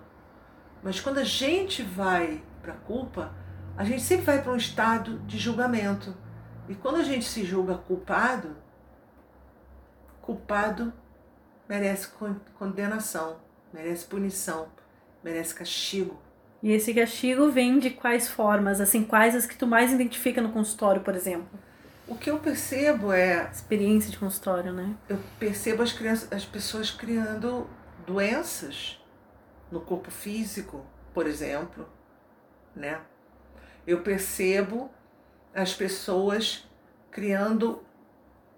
Mas 0.84 1.00
quando 1.00 1.18
a 1.18 1.24
gente 1.24 1.82
vai 1.82 2.44
para 2.62 2.74
a 2.74 2.78
culpa, 2.78 3.34
a 3.76 3.84
gente 3.84 4.04
sempre 4.04 4.26
vai 4.26 4.42
para 4.42 4.54
um 4.54 4.58
estado 4.58 5.20
de 5.20 5.38
julgamento. 5.38 6.16
E 6.70 6.76
quando 6.76 6.98
a 6.98 7.04
gente 7.04 7.26
se 7.26 7.44
julga 7.44 7.76
culpado, 7.76 8.56
culpado 10.22 10.94
merece 11.68 12.10
condenação, 12.58 13.38
merece 13.74 14.06
punição, 14.06 14.68
merece 15.24 15.54
castigo, 15.54 16.20
E 16.62 16.72
esse 16.72 16.94
castigo 16.94 17.52
vem 17.52 17.78
de 17.78 17.92
quais 17.92 18.28
formas? 18.28 18.82
Assim, 18.82 19.04
quais 19.04 19.36
as 19.36 19.46
que 19.46 19.56
tu 19.56 19.68
mais 19.68 19.92
identifica 19.92 20.42
no 20.42 20.52
consultório, 20.52 21.02
por 21.02 21.16
exemplo? 21.16 21.48
O 22.08 22.16
que 22.16 22.32
eu 22.32 22.40
percebo 22.40 23.12
é. 23.12 23.50
Experiência 23.52 24.10
de 24.10 24.18
consultório, 24.18 24.72
né? 24.72 24.96
Eu 25.10 25.20
percebo 25.38 25.84
as, 25.84 25.92
crianças, 25.92 26.32
as 26.32 26.46
pessoas 26.46 26.90
criando 26.90 27.70
doenças 28.06 29.04
no 29.70 29.82
corpo 29.82 30.10
físico, 30.10 30.86
por 31.14 31.28
exemplo, 31.28 31.88
né? 32.74 33.02
Eu 33.86 34.02
percebo 34.02 34.90
as 35.54 35.74
pessoas 35.74 36.66
criando 37.12 37.84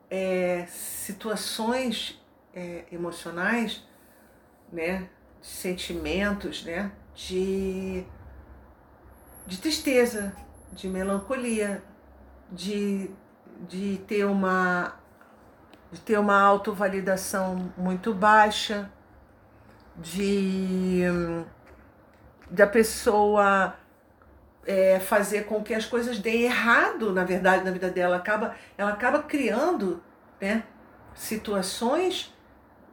é, 0.10 0.68
situações 0.68 2.22
é, 2.54 2.86
emocionais, 2.92 3.84
né? 4.72 5.10
De 5.42 5.48
sentimentos, 5.48 6.64
né? 6.64 6.92
De, 7.16 8.06
de 9.48 9.58
tristeza, 9.58 10.36
de 10.72 10.88
melancolia, 10.88 11.84
de, 12.52 13.10
de 13.68 13.98
ter 14.08 14.26
uma 14.26 14.96
de 15.92 16.00
ter 16.02 16.20
uma 16.20 16.40
autovalidação 16.40 17.74
muito 17.76 18.14
baixa, 18.14 18.92
de 19.98 21.04
da 22.50 22.68
pessoa 22.68 23.76
é, 24.66 25.00
fazer 25.00 25.46
com 25.46 25.64
que 25.64 25.74
as 25.74 25.86
coisas 25.86 26.20
deem 26.20 26.44
errado, 26.44 27.12
na 27.12 27.24
verdade, 27.24 27.64
na 27.64 27.72
vida 27.72 27.90
dela. 27.90 28.18
Acaba, 28.18 28.56
ela 28.78 28.92
acaba 28.92 29.24
criando 29.24 30.02
né, 30.40 30.64
situações 31.14 32.34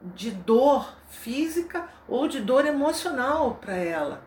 de 0.01 0.31
dor 0.31 0.95
física 1.07 1.87
ou 2.07 2.27
de 2.27 2.39
dor 2.39 2.65
emocional 2.65 3.55
para 3.55 3.75
ela. 3.75 4.23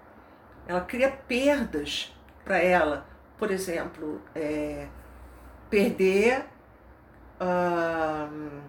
Ela 0.67 0.81
cria 0.81 1.11
perdas 1.11 2.15
para 2.45 2.59
ela. 2.59 3.07
Por 3.37 3.51
exemplo, 3.51 4.21
é, 4.35 4.87
perder. 5.71 6.45
Uh, 7.41 8.61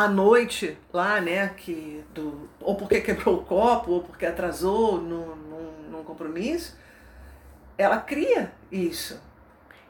à 0.00 0.08
noite 0.08 0.78
lá, 0.90 1.20
né, 1.20 1.48
que 1.48 2.02
do, 2.14 2.48
ou 2.58 2.74
porque 2.74 3.02
quebrou 3.02 3.36
o 3.36 3.42
copo, 3.44 3.92
ou 3.92 4.02
porque 4.02 4.24
atrasou 4.24 4.98
num, 4.98 5.36
num, 5.36 5.90
num 5.90 6.04
compromisso, 6.04 6.74
ela 7.76 7.98
cria 7.98 8.50
isso. 8.72 9.20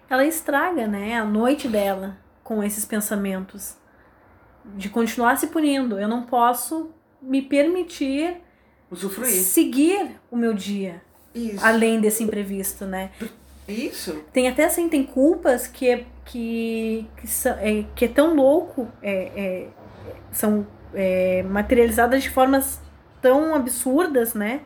Ela 0.09 0.25
estraga, 0.25 0.89
né, 0.89 1.17
a 1.17 1.25
noite 1.25 1.69
dela 1.69 2.17
com 2.43 2.61
esses 2.65 2.85
pensamentos 2.85 3.77
de 4.65 4.89
continuar 4.89 5.37
se 5.37 5.47
punindo. 5.47 5.99
Eu 5.99 6.09
não 6.09 6.25
posso 6.25 6.91
me 7.23 7.41
permitir 7.41 8.39
usufruir, 8.91 9.31
seguir 9.31 10.21
o 10.29 10.37
meu 10.37 10.53
dia. 10.53 11.03
Isso. 11.33 11.65
Além 11.65 12.01
desse 12.01 12.25
imprevisto, 12.25 12.85
né? 12.85 13.13
Isso. 13.71 14.25
Tem 14.33 14.49
até 14.49 14.65
assim, 14.65 14.89
tem 14.89 15.05
culpas 15.05 15.67
que 15.67 15.89
é, 15.89 16.07
que, 16.25 17.07
que, 17.17 17.49
é, 17.49 17.85
que 17.95 18.05
é 18.05 18.09
tão 18.09 18.35
louco, 18.35 18.89
é, 19.03 19.13
é, 19.37 19.69
são 20.33 20.67
é, 20.95 21.43
materializadas 21.43 22.23
de 22.23 22.31
formas 22.31 22.81
tão 23.21 23.55
absurdas, 23.55 24.35
né? 24.35 24.63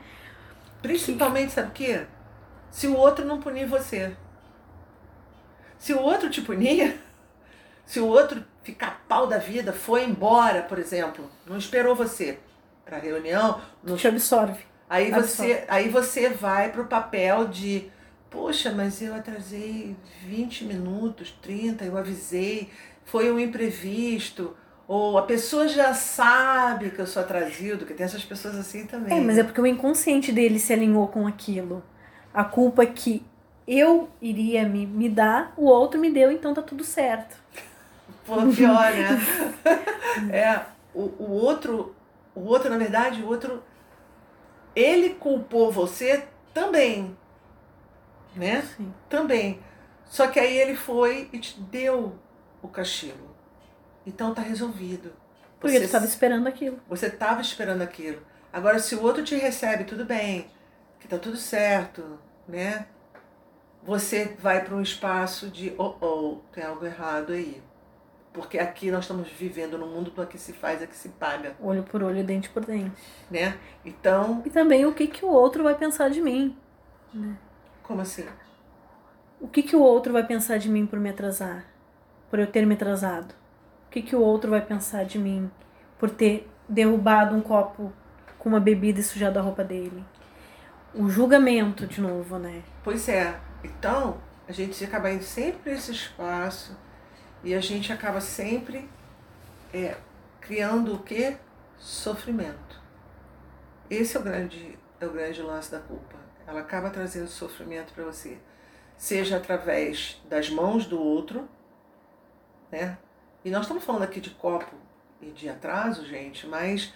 Principalmente, 0.82 1.48
que... 1.48 1.52
sabe 1.52 1.68
o 1.68 1.72
quê? 1.72 2.02
Se 2.70 2.86
o 2.86 2.96
outro 2.96 3.24
não 3.24 3.40
punir 3.40 3.66
você. 3.66 4.16
Se 5.78 5.92
o 5.92 6.00
outro 6.00 6.30
te 6.30 6.40
punir, 6.40 6.98
se 7.84 8.00
o 8.00 8.06
outro 8.06 8.44
ficar 8.62 9.04
pau 9.06 9.26
da 9.26 9.38
vida, 9.38 9.72
foi 9.72 10.04
embora, 10.04 10.62
por 10.62 10.78
exemplo, 10.78 11.30
não 11.46 11.58
esperou 11.58 11.94
você 11.94 12.38
para 12.84 12.98
reunião, 12.98 13.60
não 13.82 13.96
te 13.96 14.08
absorve. 14.08 14.64
Aí 14.88 15.12
absorve. 15.12 15.52
você, 15.52 15.64
aí 15.68 15.88
você 15.88 16.28
vai 16.28 16.70
pro 16.70 16.86
papel 16.86 17.48
de 17.48 17.90
Poxa, 18.34 18.72
mas 18.72 19.00
eu 19.00 19.14
atrasei 19.14 19.94
20 20.26 20.64
minutos, 20.64 21.32
30, 21.40 21.84
eu 21.84 21.96
avisei, 21.96 22.68
foi 23.04 23.30
um 23.30 23.38
imprevisto. 23.38 24.56
Ou 24.88 25.16
a 25.16 25.22
pessoa 25.22 25.68
já 25.68 25.94
sabe 25.94 26.90
que 26.90 26.98
eu 26.98 27.06
sou 27.06 27.22
atrasido, 27.22 27.86
que 27.86 27.94
tem 27.94 28.04
essas 28.04 28.24
pessoas 28.24 28.56
assim 28.56 28.86
também. 28.86 29.16
É, 29.16 29.20
mas 29.20 29.38
é 29.38 29.44
porque 29.44 29.60
o 29.60 29.66
inconsciente 29.66 30.32
dele 30.32 30.58
se 30.58 30.72
alinhou 30.72 31.06
com 31.06 31.28
aquilo. 31.28 31.82
A 32.34 32.42
culpa 32.42 32.82
é 32.82 32.86
que 32.86 33.24
eu 33.68 34.08
iria 34.20 34.68
me, 34.68 34.84
me 34.84 35.08
dar, 35.08 35.54
o 35.56 35.66
outro 35.66 36.00
me 36.00 36.10
deu, 36.10 36.32
então 36.32 36.52
tá 36.52 36.60
tudo 36.60 36.82
certo. 36.82 37.36
Pô, 38.26 38.34
pior, 38.48 38.92
né? 38.92 39.18
é, 40.36 40.60
o, 40.92 41.02
o 41.22 41.30
outro, 41.30 41.94
o 42.34 42.40
outro, 42.40 42.68
na 42.68 42.76
verdade, 42.76 43.22
o 43.22 43.28
outro, 43.28 43.62
ele 44.74 45.10
culpou 45.10 45.70
você 45.70 46.24
também, 46.52 47.16
né? 48.36 48.62
Sim. 48.76 48.92
Também. 49.08 49.60
Só 50.04 50.28
que 50.28 50.38
aí 50.38 50.56
ele 50.56 50.76
foi 50.76 51.28
e 51.32 51.38
te 51.38 51.60
deu 51.60 52.18
o 52.62 52.68
castigo. 52.68 53.34
Então 54.06 54.34
tá 54.34 54.42
resolvido. 54.42 55.12
Porque 55.58 55.78
você 55.78 55.84
estava 55.84 56.04
esperando 56.04 56.46
aquilo. 56.46 56.78
Você 56.88 57.06
estava 57.06 57.40
esperando 57.40 57.82
aquilo. 57.82 58.20
Agora, 58.52 58.78
se 58.78 58.94
o 58.94 59.02
outro 59.02 59.24
te 59.24 59.34
recebe, 59.34 59.84
tudo 59.84 60.04
bem, 60.04 60.46
que 61.00 61.08
tá 61.08 61.18
tudo 61.18 61.36
certo, 61.36 62.18
né? 62.46 62.86
Você 63.82 64.36
vai 64.38 64.64
para 64.64 64.74
um 64.74 64.80
espaço 64.80 65.48
de, 65.50 65.74
oh, 65.78 65.94
oh, 66.00 66.38
tem 66.52 66.64
algo 66.64 66.84
errado 66.84 67.32
aí. 67.32 67.62
Porque 68.32 68.58
aqui 68.58 68.90
nós 68.90 69.04
estamos 69.04 69.28
vivendo 69.28 69.78
no 69.78 69.86
mundo 69.86 70.10
do 70.10 70.26
que 70.26 70.36
se 70.36 70.52
faz 70.52 70.82
é 70.82 70.86
que 70.86 70.96
se 70.96 71.10
paga. 71.10 71.56
Olho 71.60 71.82
por 71.82 72.02
olho, 72.02 72.24
dente 72.24 72.48
por 72.48 72.64
dente. 72.64 72.92
Né? 73.30 73.56
Então. 73.84 74.42
E 74.44 74.50
também 74.50 74.84
o 74.86 74.92
que, 74.92 75.06
que 75.06 75.24
o 75.24 75.28
outro 75.28 75.62
vai 75.62 75.74
pensar 75.74 76.10
de 76.10 76.20
mim. 76.20 76.56
Né? 77.12 77.36
Como 77.84 78.00
assim? 78.00 78.26
O 79.40 79.46
que, 79.46 79.62
que 79.62 79.76
o 79.76 79.80
outro 79.80 80.12
vai 80.12 80.26
pensar 80.26 80.58
de 80.58 80.68
mim 80.68 80.84
por 80.84 80.98
me 80.98 81.10
atrasar? 81.10 81.64
Por 82.28 82.40
eu 82.40 82.46
ter 82.48 82.66
me 82.66 82.74
atrasado? 82.74 83.34
que, 83.94 84.02
que 84.02 84.16
o 84.16 84.20
outro 84.20 84.50
vai 84.50 84.60
pensar 84.60 85.04
de 85.04 85.20
mim 85.20 85.48
por 86.00 86.10
ter 86.10 86.50
derrubado 86.68 87.36
um 87.36 87.40
copo 87.40 87.92
com 88.40 88.48
uma 88.48 88.58
bebida 88.58 88.98
e 88.98 89.04
sujado 89.04 89.38
a 89.38 89.42
roupa 89.42 89.62
dele? 89.62 90.04
O 90.92 91.08
julgamento, 91.08 91.86
de 91.86 92.00
novo, 92.00 92.36
né? 92.36 92.64
Pois 92.82 93.08
é. 93.08 93.38
Então, 93.62 94.16
a 94.48 94.52
gente 94.52 94.84
acaba 94.84 95.12
indo 95.12 95.22
sempre 95.22 95.70
nesse 95.70 95.92
espaço 95.92 96.76
e 97.44 97.54
a 97.54 97.60
gente 97.60 97.92
acaba 97.92 98.20
sempre 98.20 98.88
é, 99.72 99.96
criando 100.40 100.94
o 100.94 100.98
que? 100.98 101.36
Sofrimento. 101.78 102.82
Esse 103.88 104.16
é 104.16 104.20
o 104.20 104.24
grande, 104.24 104.76
é 105.00 105.06
o 105.06 105.12
grande 105.12 105.40
lance 105.40 105.70
da 105.70 105.78
culpa. 105.78 106.23
Ela 106.46 106.60
acaba 106.60 106.90
trazendo 106.90 107.28
sofrimento 107.28 107.92
para 107.92 108.04
você. 108.04 108.38
Seja 108.96 109.36
através 109.36 110.20
das 110.28 110.48
mãos 110.48 110.86
do 110.86 111.00
outro, 111.00 111.48
né? 112.70 112.98
E 113.44 113.50
nós 113.50 113.62
estamos 113.62 113.84
falando 113.84 114.02
aqui 114.02 114.20
de 114.20 114.30
copo 114.30 114.74
e 115.20 115.30
de 115.30 115.48
atraso, 115.48 116.06
gente, 116.06 116.46
mas 116.46 116.92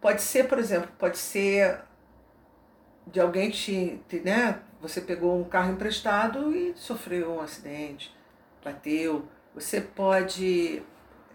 pode 0.00 0.22
ser, 0.22 0.48
por 0.48 0.58
exemplo, 0.58 0.90
pode 0.98 1.18
ser 1.18 1.80
de 3.06 3.20
alguém 3.20 3.50
te, 3.50 4.00
te 4.08 4.20
né? 4.20 4.60
Você 4.80 5.00
pegou 5.00 5.38
um 5.38 5.44
carro 5.44 5.72
emprestado 5.72 6.54
e 6.54 6.74
sofreu 6.76 7.32
um 7.32 7.40
acidente, 7.40 8.14
bateu. 8.64 9.28
Você 9.54 9.80
pode 9.80 10.82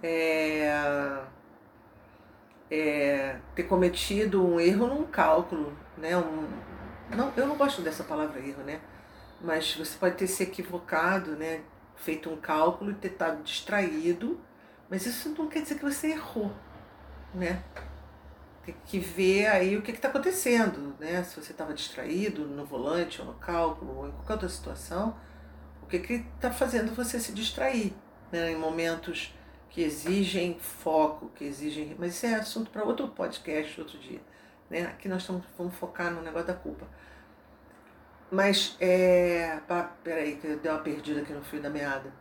é, 0.02 1.22
é, 2.72 3.36
ter 3.54 3.64
cometido 3.64 4.46
um 4.46 4.60
erro 4.60 4.88
num 4.88 5.04
cálculo, 5.04 5.78
né? 5.98 6.18
Um, 6.18 6.48
não, 7.12 7.34
eu 7.36 7.48
não 7.48 7.56
gosto 7.56 7.82
dessa 7.82 8.04
palavra 8.04 8.40
erro, 8.40 8.64
né? 8.64 8.80
Mas 9.42 9.76
você 9.76 9.98
pode 9.98 10.16
ter 10.16 10.28
se 10.28 10.44
equivocado, 10.44 11.32
né? 11.32 11.64
feito 11.96 12.30
um 12.30 12.38
cálculo 12.38 12.92
e 12.92 12.96
ter 12.96 13.10
estado 13.10 13.42
distraído, 13.44 14.40
mas 14.90 15.06
isso 15.06 15.30
não 15.30 15.48
quer 15.48 15.62
dizer 15.62 15.76
que 15.76 15.86
você 15.86 16.12
errou, 16.12 16.54
né? 17.34 17.64
Tem 18.64 18.76
que 18.86 19.00
ver 19.00 19.48
aí 19.48 19.78
o 19.78 19.82
que 19.82 19.92
está 19.92 20.08
acontecendo, 20.08 20.96
né? 21.00 21.24
Se 21.24 21.40
você 21.40 21.52
estava 21.52 21.74
distraído 21.74 22.46
no 22.46 22.66
volante 22.66 23.22
ou 23.22 23.28
no 23.28 23.34
cálculo 23.36 23.98
ou 23.98 24.08
em 24.08 24.12
qualquer 24.12 24.34
outra 24.34 24.50
situação, 24.50 25.16
o 25.82 25.86
que 25.86 25.98
está 25.98 26.52
fazendo 26.52 26.96
você 26.96 27.20
se 27.20 27.32
distrair, 27.32 27.94
né? 28.32 28.52
Em 28.52 28.58
momentos 28.58 29.34
que 29.70 29.82
exigem 29.82 30.58
foco, 30.60 31.30
que 31.36 31.44
exigem. 31.44 31.96
Mas 31.98 32.16
isso 32.16 32.26
é 32.26 32.36
assunto 32.36 32.72
para 32.72 32.84
outro 32.84 33.08
podcast, 33.08 33.80
outro 33.80 33.98
dia. 34.00 34.22
Né? 34.76 34.88
Aqui 34.88 35.08
nós 35.08 35.22
estamos, 35.22 35.44
vamos 35.58 35.74
focar 35.76 36.12
no 36.12 36.22
negócio 36.22 36.48
da 36.48 36.54
culpa. 36.54 36.86
Mas, 38.30 38.76
é. 38.82 39.60
Pá, 39.68 39.92
peraí, 40.04 40.36
que 40.36 40.56
deu 40.58 40.74
uma 40.74 40.82
perdida 40.82 41.22
aqui 41.22 41.32
no 41.32 41.42
fio 41.44 41.62
da 41.62 41.70
meada. 41.70 42.12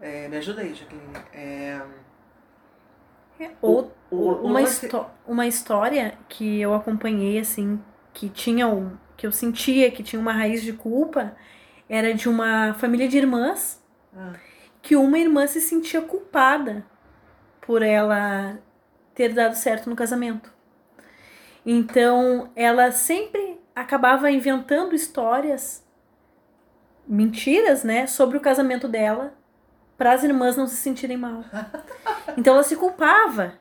É, 0.00 0.28
me 0.28 0.36
ajuda 0.36 0.60
aí, 0.62 0.72
Jaqueline. 0.72 1.12
É, 1.32 1.80
é 3.40 3.50
o, 3.60 3.90
o, 4.08 4.32
uma, 4.44 4.60
uma 5.26 5.46
história 5.46 6.16
que 6.28 6.60
eu 6.60 6.72
acompanhei, 6.72 7.40
assim, 7.40 7.82
que 8.14 8.28
tinha 8.28 8.68
um. 8.68 8.96
que 9.16 9.26
eu 9.26 9.32
sentia 9.32 9.90
que 9.90 10.04
tinha 10.04 10.20
uma 10.20 10.32
raiz 10.32 10.62
de 10.62 10.72
culpa, 10.72 11.36
era 11.88 12.14
de 12.14 12.28
uma 12.28 12.74
família 12.74 13.08
de 13.08 13.18
irmãs, 13.18 13.82
ah. 14.16 14.34
que 14.80 14.94
uma 14.94 15.18
irmã 15.18 15.46
se 15.48 15.60
sentia 15.60 16.00
culpada 16.00 16.84
por 17.60 17.82
ela 17.82 18.58
ter 19.14 19.32
dado 19.34 19.56
certo 19.56 19.90
no 19.90 19.96
casamento. 19.96 20.57
Então, 21.70 22.48
ela 22.56 22.90
sempre 22.90 23.60
acabava 23.76 24.30
inventando 24.30 24.94
histórias, 24.94 25.84
mentiras, 27.06 27.84
né, 27.84 28.06
sobre 28.06 28.38
o 28.38 28.40
casamento 28.40 28.88
dela, 28.88 29.34
para 29.94 30.14
as 30.14 30.24
irmãs 30.24 30.56
não 30.56 30.66
se 30.66 30.76
sentirem 30.76 31.18
mal. 31.18 31.44
Então, 32.36 32.54
ela 32.54 32.62
se 32.62 32.76
culpava 32.76 33.54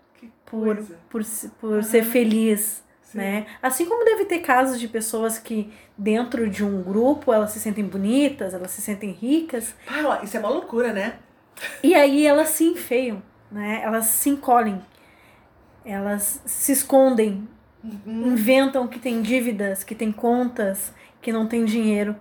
por, 0.45 0.77
por, 1.09 1.21
por 1.59 1.83
ser 1.83 2.03
feliz. 2.03 2.83
Né? 3.13 3.47
Assim 3.61 3.85
como 3.85 4.05
deve 4.05 4.25
ter 4.25 4.39
casos 4.39 4.79
de 4.79 4.87
pessoas 4.87 5.39
que 5.39 5.73
dentro 5.97 6.47
de 6.49 6.63
um 6.63 6.83
grupo 6.83 7.33
elas 7.33 7.51
se 7.51 7.59
sentem 7.59 7.83
bonitas, 7.83 8.53
elas 8.53 8.71
se 8.71 8.81
sentem 8.81 9.11
ricas. 9.11 9.73
Ah, 9.87 10.19
isso 10.21 10.37
é 10.37 10.39
uma 10.39 10.49
loucura, 10.49 10.93
né? 10.93 11.17
E 11.81 11.95
aí 11.95 12.27
elas 12.27 12.49
se 12.49 12.65
enfeiam, 12.65 13.23
né? 13.51 13.81
Elas 13.83 14.05
se 14.05 14.29
encolhem. 14.29 14.79
Elas 15.83 16.41
se 16.45 16.73
escondem, 16.73 17.47
inventam 18.05 18.87
que 18.87 18.99
tem 18.99 19.21
dívidas, 19.21 19.83
que 19.83 19.95
tem 19.95 20.11
contas, 20.11 20.93
que 21.21 21.31
não 21.31 21.47
tem 21.47 21.65
dinheiro, 21.65 22.15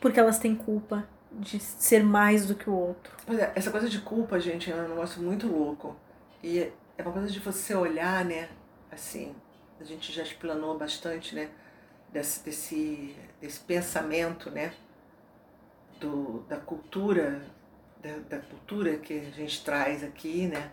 porque 0.00 0.20
elas 0.20 0.38
têm 0.38 0.54
culpa 0.54 1.06
de 1.32 1.60
ser 1.60 2.02
mais 2.02 2.46
do 2.46 2.54
que 2.54 2.68
o 2.70 2.74
outro. 2.74 3.14
Pois 3.26 3.38
é, 3.38 3.52
essa 3.54 3.70
coisa 3.70 3.88
de 3.88 4.00
culpa, 4.00 4.40
gente, 4.40 4.70
é 4.70 4.74
um 4.74 4.88
negócio 4.88 5.22
muito 5.22 5.46
louco. 5.46 5.96
E 6.42 6.70
é 6.96 7.02
uma 7.02 7.12
coisa 7.12 7.28
de 7.28 7.40
você 7.40 7.74
olhar, 7.74 8.24
né, 8.24 8.48
assim, 8.90 9.34
a 9.80 9.84
gente 9.84 10.12
já 10.12 10.22
explanou 10.22 10.78
bastante, 10.78 11.34
né, 11.34 11.48
desse, 12.12 12.44
desse, 12.44 13.16
desse 13.40 13.60
pensamento, 13.60 14.50
né, 14.50 14.72
do, 16.00 16.44
da 16.48 16.56
cultura, 16.56 17.42
da, 18.00 18.36
da 18.36 18.38
cultura 18.38 18.96
que 18.96 19.18
a 19.18 19.30
gente 19.30 19.64
traz 19.64 20.02
aqui, 20.04 20.46
né, 20.46 20.70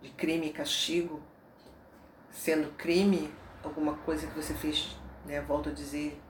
de 0.00 0.10
crime 0.10 0.48
e 0.48 0.52
castigo, 0.52 1.20
sendo 2.30 2.70
crime 2.76 3.30
alguma 3.62 3.94
coisa 3.98 4.26
que 4.26 4.34
você 4.34 4.54
fez, 4.54 4.96
né, 5.24 5.40
volto 5.40 5.68
a 5.68 5.72
dizer, 5.72 6.20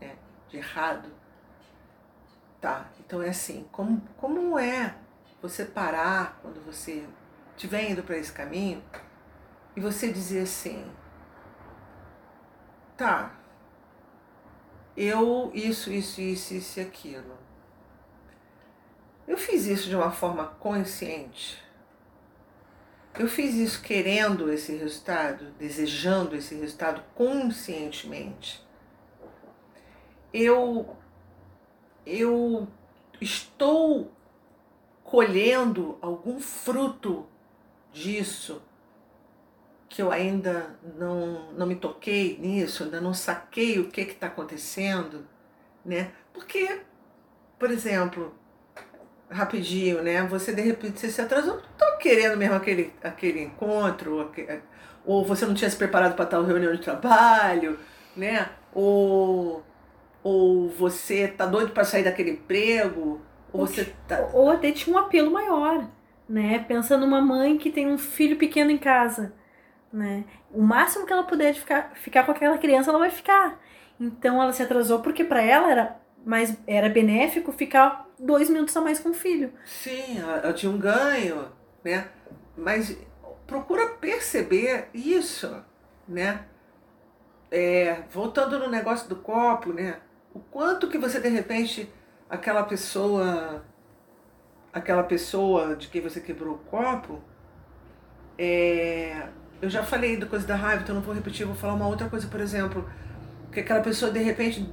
né, 0.00 0.16
de 0.48 0.56
errado. 0.58 1.08
Tá, 2.60 2.90
então 3.00 3.22
é 3.22 3.30
assim, 3.30 3.66
como, 3.72 4.02
como 4.18 4.58
é 4.58 4.94
você 5.40 5.64
parar 5.64 6.38
quando 6.42 6.64
você 6.64 7.08
estiver 7.56 7.90
indo 7.90 8.02
para 8.02 8.18
esse 8.18 8.32
caminho 8.32 8.82
e 9.74 9.80
você 9.80 10.12
dizer 10.12 10.42
assim, 10.42 10.84
tá, 12.96 13.34
eu 14.96 15.50
isso, 15.54 15.90
isso, 15.90 16.20
isso, 16.20 16.54
isso 16.54 16.80
e 16.80 16.82
aquilo. 16.82 17.38
Eu 19.26 19.38
fiz 19.38 19.66
isso 19.66 19.88
de 19.88 19.96
uma 19.96 20.10
forma 20.10 20.44
consciente. 20.44 21.62
Eu 23.18 23.28
fiz 23.28 23.54
isso 23.54 23.82
querendo 23.82 24.52
esse 24.52 24.74
resultado, 24.76 25.46
desejando 25.58 26.36
esse 26.36 26.54
resultado 26.54 27.02
conscientemente. 27.14 28.64
Eu 30.32 30.96
eu 32.06 32.68
estou 33.20 34.12
colhendo 35.04 35.98
algum 36.00 36.40
fruto 36.40 37.26
disso 37.92 38.62
que 39.88 40.00
eu 40.00 40.12
ainda 40.12 40.78
não, 40.96 41.52
não 41.52 41.66
me 41.66 41.74
toquei 41.74 42.38
nisso, 42.38 42.84
ainda 42.84 43.00
não 43.00 43.12
saquei 43.12 43.80
o 43.80 43.90
que 43.90 44.02
está 44.02 44.28
acontecendo, 44.28 45.26
né? 45.84 46.12
Porque, 46.32 46.82
por 47.58 47.72
exemplo, 47.72 48.32
rapidinho, 49.28 50.00
né? 50.00 50.22
Você 50.28 50.54
de 50.54 50.62
repente 50.62 51.00
você 51.00 51.10
se 51.10 51.20
atrasou, 51.20 51.60
querendo 52.00 52.36
mesmo 52.36 52.54
aquele, 52.56 52.92
aquele 53.02 53.42
encontro, 53.42 54.30
ou 55.04 55.24
você 55.24 55.46
não 55.46 55.54
tinha 55.54 55.70
se 55.70 55.76
preparado 55.76 56.14
para 56.16 56.26
tal 56.26 56.44
reunião 56.44 56.72
de 56.72 56.80
trabalho, 56.80 57.78
né? 58.16 58.48
Ou, 58.74 59.64
ou 60.22 60.68
você 60.70 61.28
tá 61.28 61.46
doido 61.46 61.72
para 61.72 61.84
sair 61.84 62.04
daquele 62.04 62.32
emprego, 62.32 63.20
ou, 63.52 63.60
ou 63.60 63.66
você 63.66 63.92
tá... 64.08 64.28
ou 64.32 64.50
até 64.50 64.72
tinha 64.72 64.96
um 64.96 64.98
apelo 64.98 65.30
maior, 65.30 65.88
né? 66.28 66.64
Pensa 66.66 66.96
numa 66.96 67.20
mãe 67.20 67.56
que 67.58 67.70
tem 67.70 67.86
um 67.86 67.98
filho 67.98 68.36
pequeno 68.36 68.70
em 68.70 68.78
casa 68.78 69.32
né? 69.92 70.24
O 70.52 70.62
máximo 70.62 71.06
que 71.06 71.12
ela 71.12 71.24
puder 71.24 71.54
ficar, 71.54 71.92
ficar 71.94 72.24
com 72.24 72.32
aquela 72.32 72.58
criança, 72.58 72.90
ela 72.90 72.98
vai 72.98 73.10
ficar. 73.10 73.60
Então 73.98 74.40
ela 74.40 74.52
se 74.52 74.62
atrasou 74.62 75.00
porque 75.00 75.24
para 75.24 75.42
ela 75.42 75.70
era 75.70 75.96
mais 76.24 76.56
era 76.66 76.88
benéfico 76.88 77.50
ficar 77.50 78.06
dois 78.18 78.50
minutos 78.50 78.76
a 78.76 78.80
mais 78.80 78.98
com 78.98 79.10
o 79.10 79.14
filho. 79.14 79.52
Sim, 79.64 80.18
ela 80.18 80.52
tinha 80.52 80.70
um 80.70 80.78
ganho, 80.78 81.46
né? 81.84 82.08
Mas 82.56 82.96
procura 83.46 83.88
perceber 83.94 84.88
isso, 84.94 85.62
né? 86.06 86.44
É, 87.50 88.02
voltando 88.10 88.58
no 88.58 88.68
negócio 88.68 89.08
do 89.08 89.16
copo, 89.16 89.72
né? 89.72 89.98
O 90.32 90.38
quanto 90.38 90.88
que 90.88 90.98
você 90.98 91.20
de 91.20 91.28
repente 91.28 91.92
aquela 92.28 92.62
pessoa 92.62 93.64
aquela 94.72 95.02
pessoa 95.02 95.74
de 95.74 95.88
quem 95.88 96.00
você 96.00 96.20
quebrou 96.20 96.54
o 96.54 96.58
copo 96.58 97.20
é, 98.38 99.28
eu 99.60 99.68
já 99.68 99.82
falei 99.82 100.16
da 100.16 100.24
coisa 100.26 100.46
da 100.46 100.56
raiva, 100.56 100.82
então 100.82 100.94
não 100.94 101.02
vou 101.02 101.14
repetir, 101.14 101.44
vou 101.44 101.54
falar 101.54 101.74
uma 101.74 101.86
outra 101.86 102.08
coisa, 102.08 102.26
por 102.26 102.40
exemplo, 102.40 102.88
que 103.52 103.60
aquela 103.60 103.82
pessoa 103.82 104.10
de 104.10 104.20
repente 104.20 104.66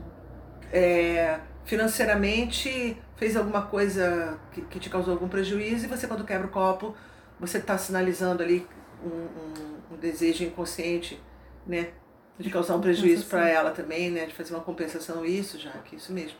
é, 0.72 1.40
financeiramente 1.68 2.98
fez 3.18 3.36
alguma 3.36 3.62
coisa 3.62 4.40
que, 4.52 4.62
que, 4.62 4.80
te 4.80 4.90
causou 4.90 5.14
algum 5.14 5.28
prejuízo 5.28 5.86
e 5.86 5.88
você 5.88 6.08
quando 6.08 6.24
quebra 6.24 6.48
o 6.48 6.50
copo, 6.50 6.96
você 7.40 7.60
está 7.60 7.78
sinalizando 7.78 8.42
ali 8.42 8.68
um, 9.04 9.10
um, 9.10 9.94
um, 9.94 9.98
desejo 9.98 10.44
inconsciente, 10.44 11.22
né? 11.66 11.90
De 12.40 12.50
causar 12.50 12.76
um 12.76 12.82
prejuízo 12.82 13.26
para 13.26 13.48
ela 13.48 13.72
também, 13.72 14.10
né? 14.10 14.26
De 14.26 14.34
fazer 14.34 14.54
uma 14.54 14.64
compensação, 14.64 15.26
isso 15.26 15.60
já, 15.60 15.72
que 15.72 15.98
isso 15.98 16.14
mesmo, 16.14 16.38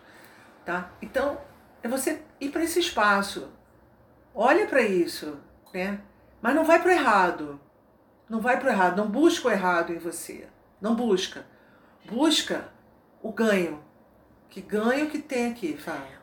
tá? 0.66 0.92
Então, 1.02 1.38
é 1.84 1.88
você 1.88 2.22
ir 2.40 2.50
para 2.50 2.64
esse 2.64 2.80
espaço, 2.80 3.52
olha 4.34 4.66
para 4.66 4.82
isso, 4.82 5.38
né? 5.74 6.00
Mas 6.42 6.56
não 6.56 6.64
vai 6.64 6.82
para 6.82 6.94
errado, 6.94 7.60
não 8.30 8.40
vai 8.40 8.60
para 8.60 8.70
o 8.70 8.72
errado, 8.72 8.98
não 8.98 9.10
busca 9.10 9.48
o 9.48 9.52
errado 9.52 9.92
em 9.92 9.98
você. 9.98 10.48
Não 10.80 10.96
busca. 10.96 11.46
Busca 12.06 12.70
o 13.22 13.32
ganho. 13.32 13.87
Que 14.50 14.62
ganho 14.62 15.10
que 15.10 15.20
tem 15.20 15.52
aqui, 15.52 15.76
Fábio? 15.78 16.18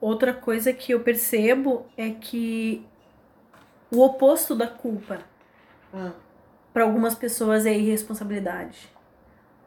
Outra 0.00 0.34
coisa 0.34 0.72
que 0.72 0.92
eu 0.92 1.00
percebo 1.00 1.86
é 1.96 2.10
que 2.10 2.84
o 3.90 4.00
oposto 4.00 4.54
da 4.54 4.66
culpa 4.66 5.20
ah. 5.94 6.12
para 6.72 6.84
algumas 6.84 7.14
pessoas 7.14 7.66
é 7.66 7.76
irresponsabilidade. 7.76 8.88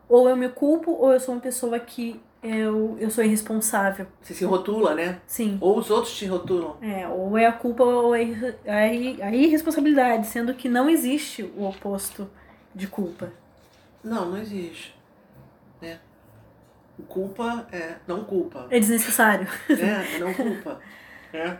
Ou 0.10 0.30
eu 0.30 0.36
me 0.36 0.50
culpo 0.50 0.92
ou 0.92 1.14
eu 1.14 1.20
sou 1.20 1.36
uma 1.36 1.42
pessoa 1.42 1.80
que 1.80 2.20
eu, 2.44 2.96
eu 3.00 3.10
sou 3.10 3.24
irresponsável. 3.24 4.06
Você 4.22 4.34
se 4.34 4.46
rotula, 4.46 4.94
né? 4.94 5.20
Sim. 5.26 5.58
Ou 5.60 5.80
os 5.80 5.90
outros 5.90 6.16
te 6.16 6.26
rotulam. 6.26 6.78
É, 6.82 7.08
ou 7.08 7.38
é 7.38 7.48
a 7.48 7.52
culpa 7.52 7.84
ou 7.84 8.16
é 8.16 8.24
a 8.66 9.34
irresponsabilidade, 9.34 10.28
sendo 10.28 10.54
que 10.54 10.70
não 10.70 10.88
existe 10.88 11.44
o 11.44 11.68
oposto 11.68 12.30
de 12.74 12.88
culpa. 12.88 13.32
Não, 14.04 14.30
não 14.30 14.38
existe. 14.38 14.96
Né? 16.98 17.06
Culpa 17.08 17.68
é 17.72 17.98
não 18.08 18.24
culpa. 18.24 18.68
É 18.70 18.80
desnecessário. 18.80 19.48
É, 19.70 20.16
é 20.16 20.20
não 20.20 20.34
culpa. 20.34 20.80
né? 21.34 21.60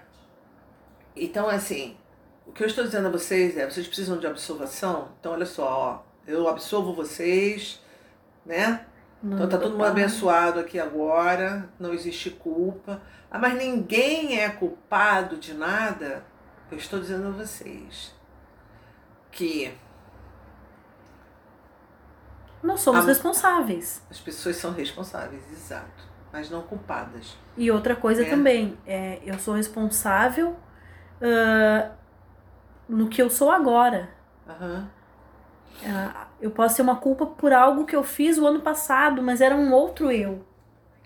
Então, 1.16 1.48
assim, 1.48 1.98
o 2.46 2.52
que 2.52 2.64
eu 2.64 2.68
estou 2.68 2.84
dizendo 2.84 3.08
a 3.08 3.12
vocês 3.12 3.58
é, 3.58 3.70
vocês 3.70 3.88
precisam 3.88 4.18
de 4.18 4.28
absolvação? 4.28 5.10
Então, 5.20 5.32
olha 5.32 5.46
só, 5.46 5.66
ó, 5.66 6.00
eu 6.28 6.48
absolvo 6.48 6.94
vocês, 6.94 7.82
né? 8.46 8.86
então 9.24 9.50
tá 9.50 9.58
todo 9.58 9.72
mundo 9.72 9.86
abençoado 9.86 10.60
aqui 10.60 10.80
agora, 10.80 11.68
não 11.80 11.94
existe 11.94 12.30
culpa. 12.30 13.02
Ah, 13.32 13.40
mas 13.40 13.56
ninguém 13.56 14.40
é 14.40 14.50
culpado 14.50 15.38
de 15.38 15.54
nada. 15.54 16.24
Eu 16.72 16.78
estou 16.78 17.00
dizendo 17.00 17.28
a 17.28 17.32
vocês 17.32 18.14
que 19.32 19.74
nós 22.66 22.82
somos 22.82 23.04
a, 23.04 23.08
responsáveis. 23.08 24.02
As 24.10 24.20
pessoas 24.20 24.56
são 24.56 24.74
responsáveis, 24.74 25.42
exato, 25.52 26.04
mas 26.32 26.50
não 26.50 26.62
culpadas. 26.62 27.38
E 27.58 27.70
outra 27.72 27.96
coisa 27.96 28.24
é. 28.24 28.30
também, 28.30 28.78
é, 28.86 29.20
eu 29.24 29.38
sou 29.40 29.54
responsável 29.54 30.56
uh, 31.22 31.92
no 32.90 33.08
que 33.08 33.22
eu 33.22 33.30
sou 33.30 33.52
agora. 33.52 34.10
Uhum. 34.48 34.88
Uh, 35.82 36.26
eu 36.42 36.52
posso 36.52 36.78
ter 36.78 36.82
uma 36.82 36.96
culpa 36.96 37.26
por 37.26 37.54
algo 37.54 37.86
que 37.86 37.96
eu 37.96 38.04
fiz 38.04 38.38
o 38.38 38.48
ano 38.48 38.62
passado, 38.62 39.22
mas 39.22 39.42
era 39.42 39.56
um 39.56 39.74
outro 39.74 40.12
eu. 40.12 40.46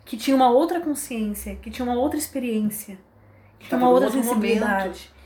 Que 0.06 0.18
tinha 0.18 0.36
uma 0.36 0.50
outra 0.50 0.80
consciência, 0.80 1.56
que 1.56 1.70
tinha 1.70 1.86
uma 1.86 1.96
outra 1.96 2.18
experiência, 2.18 2.98
que 3.60 3.68
tinha 3.68 3.78
uma 3.78 3.90
outra 3.90 4.10
sensibilidade. 4.10 4.88
Momento. 4.88 5.20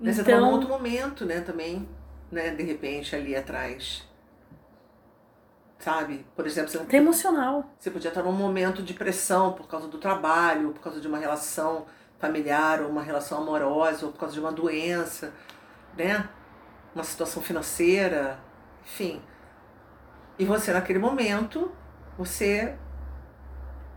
Então, 0.00 0.12
Você 0.12 0.24
tá 0.24 0.40
num 0.40 0.50
outro 0.50 0.68
momento, 0.68 1.24
né, 1.26 1.40
também, 1.40 1.88
né, 2.30 2.50
de 2.54 2.62
repente, 2.62 3.14
ali 3.14 3.36
atrás. 3.36 4.08
Sabe? 5.80 6.26
Por 6.36 6.46
exemplo, 6.46 6.70
você 6.70 6.78
Até 6.78 6.98
emocional. 6.98 7.64
Você 7.78 7.90
podia 7.90 8.08
estar 8.08 8.22
num 8.22 8.32
momento 8.32 8.82
de 8.82 8.92
pressão 8.92 9.54
por 9.54 9.66
causa 9.66 9.88
do 9.88 9.98
trabalho, 9.98 10.72
por 10.72 10.82
causa 10.82 11.00
de 11.00 11.08
uma 11.08 11.18
relação 11.18 11.86
familiar, 12.18 12.82
ou 12.82 12.90
uma 12.90 13.02
relação 13.02 13.38
amorosa, 13.38 14.04
ou 14.04 14.12
por 14.12 14.20
causa 14.20 14.34
de 14.34 14.40
uma 14.40 14.52
doença, 14.52 15.32
né? 15.96 16.28
Uma 16.94 17.02
situação 17.02 17.42
financeira, 17.42 18.38
enfim. 18.84 19.22
E 20.38 20.44
você 20.44 20.70
naquele 20.72 20.98
momento, 20.98 21.72
você 22.18 22.76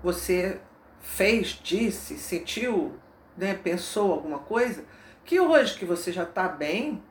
você 0.02 0.62
fez, 1.02 1.60
disse, 1.62 2.18
sentiu, 2.18 2.98
né, 3.38 3.54
pensou 3.54 4.12
alguma 4.12 4.40
coisa, 4.40 4.84
que 5.24 5.40
hoje 5.40 5.78
que 5.78 5.86
você 5.86 6.12
já 6.12 6.24
está 6.24 6.48
bem, 6.48 7.02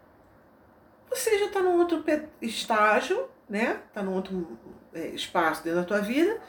você 1.08 1.38
já 1.38 1.46
está 1.46 1.60
num 1.60 1.78
outro 1.78 2.02
estágio, 2.40 3.28
né? 3.52 3.82
Está 3.86 4.02
num 4.02 4.14
outro 4.14 4.58
é, 4.94 5.08
espaço 5.08 5.62
dentro 5.62 5.80
da 5.80 5.86
tua 5.86 6.00
vida 6.00 6.40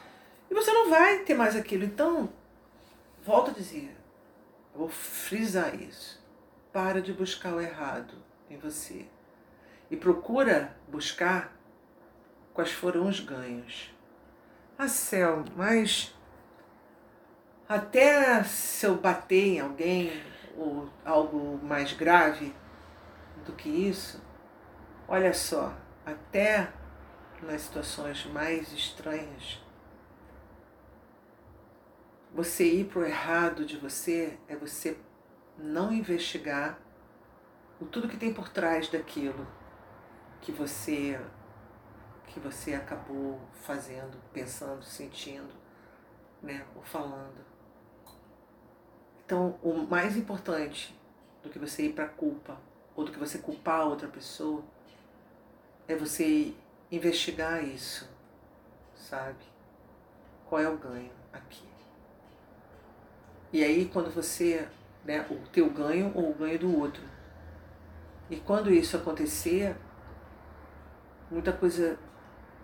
e 0.50 0.54
você 0.54 0.72
não 0.72 0.88
vai 0.88 1.18
ter 1.18 1.34
mais 1.34 1.54
aquilo. 1.54 1.84
Então, 1.84 2.32
volto 3.22 3.50
a 3.50 3.52
dizer, 3.54 3.94
vou 4.74 4.88
frisar 4.88 5.78
isso. 5.78 6.24
Para 6.72 7.02
de 7.02 7.12
buscar 7.12 7.52
o 7.52 7.60
errado 7.60 8.14
em 8.48 8.56
você 8.56 9.06
e 9.90 9.96
procura 9.98 10.74
buscar 10.88 11.54
quais 12.54 12.72
foram 12.72 13.06
os 13.06 13.20
ganhos. 13.20 13.94
Ah, 14.78 14.88
céu, 14.88 15.44
mas 15.54 16.14
até 17.68 18.42
se 18.44 18.86
eu 18.86 18.94
bater 18.96 19.56
em 19.56 19.60
alguém 19.60 20.10
ou 20.56 20.88
algo 21.04 21.60
mais 21.62 21.92
grave 21.92 22.54
do 23.44 23.52
que 23.52 23.68
isso, 23.68 24.22
olha 25.06 25.34
só, 25.34 25.76
até 26.06 26.72
nas 27.44 27.62
situações 27.62 28.24
mais 28.26 28.72
estranhas, 28.72 29.60
você 32.32 32.64
ir 32.64 32.86
para 32.86 33.00
o 33.00 33.04
errado 33.04 33.64
de 33.64 33.76
você 33.76 34.38
é 34.48 34.56
você 34.56 34.98
não 35.56 35.92
investigar 35.92 36.80
o 37.80 37.84
tudo 37.84 38.08
que 38.08 38.16
tem 38.16 38.34
por 38.34 38.48
trás 38.48 38.88
daquilo 38.88 39.46
que 40.40 40.50
você 40.50 41.20
que 42.26 42.40
você 42.40 42.74
acabou 42.74 43.38
fazendo, 43.52 44.18
pensando, 44.32 44.82
sentindo, 44.82 45.54
né, 46.42 46.66
ou 46.74 46.82
falando. 46.82 47.44
Então, 49.24 49.56
o 49.62 49.86
mais 49.86 50.16
importante 50.16 50.98
do 51.44 51.48
que 51.48 51.60
você 51.60 51.86
ir 51.86 51.92
para 51.92 52.06
a 52.06 52.08
culpa 52.08 52.58
ou 52.96 53.04
do 53.04 53.12
que 53.12 53.18
você 53.18 53.38
culpar 53.38 53.86
outra 53.86 54.08
pessoa 54.08 54.64
é 55.86 55.94
você 55.94 56.52
investigar 56.94 57.64
isso, 57.64 58.08
sabe? 58.94 59.44
Qual 60.48 60.60
é 60.60 60.68
o 60.68 60.76
ganho 60.76 61.10
aqui? 61.32 61.68
E 63.52 63.62
aí, 63.62 63.86
quando 63.86 64.10
você, 64.10 64.66
né, 65.04 65.26
o 65.30 65.36
teu 65.48 65.70
ganho 65.70 66.12
ou 66.14 66.30
o 66.30 66.34
ganho 66.34 66.58
do 66.58 66.78
outro. 66.78 67.02
E 68.28 68.36
quando 68.36 68.72
isso 68.72 68.96
acontecer, 68.96 69.76
muita 71.30 71.52
coisa 71.52 71.98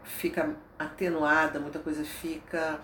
fica 0.02 0.56
atenuada, 0.78 1.60
muita 1.60 1.78
coisa 1.78 2.04
fica. 2.04 2.80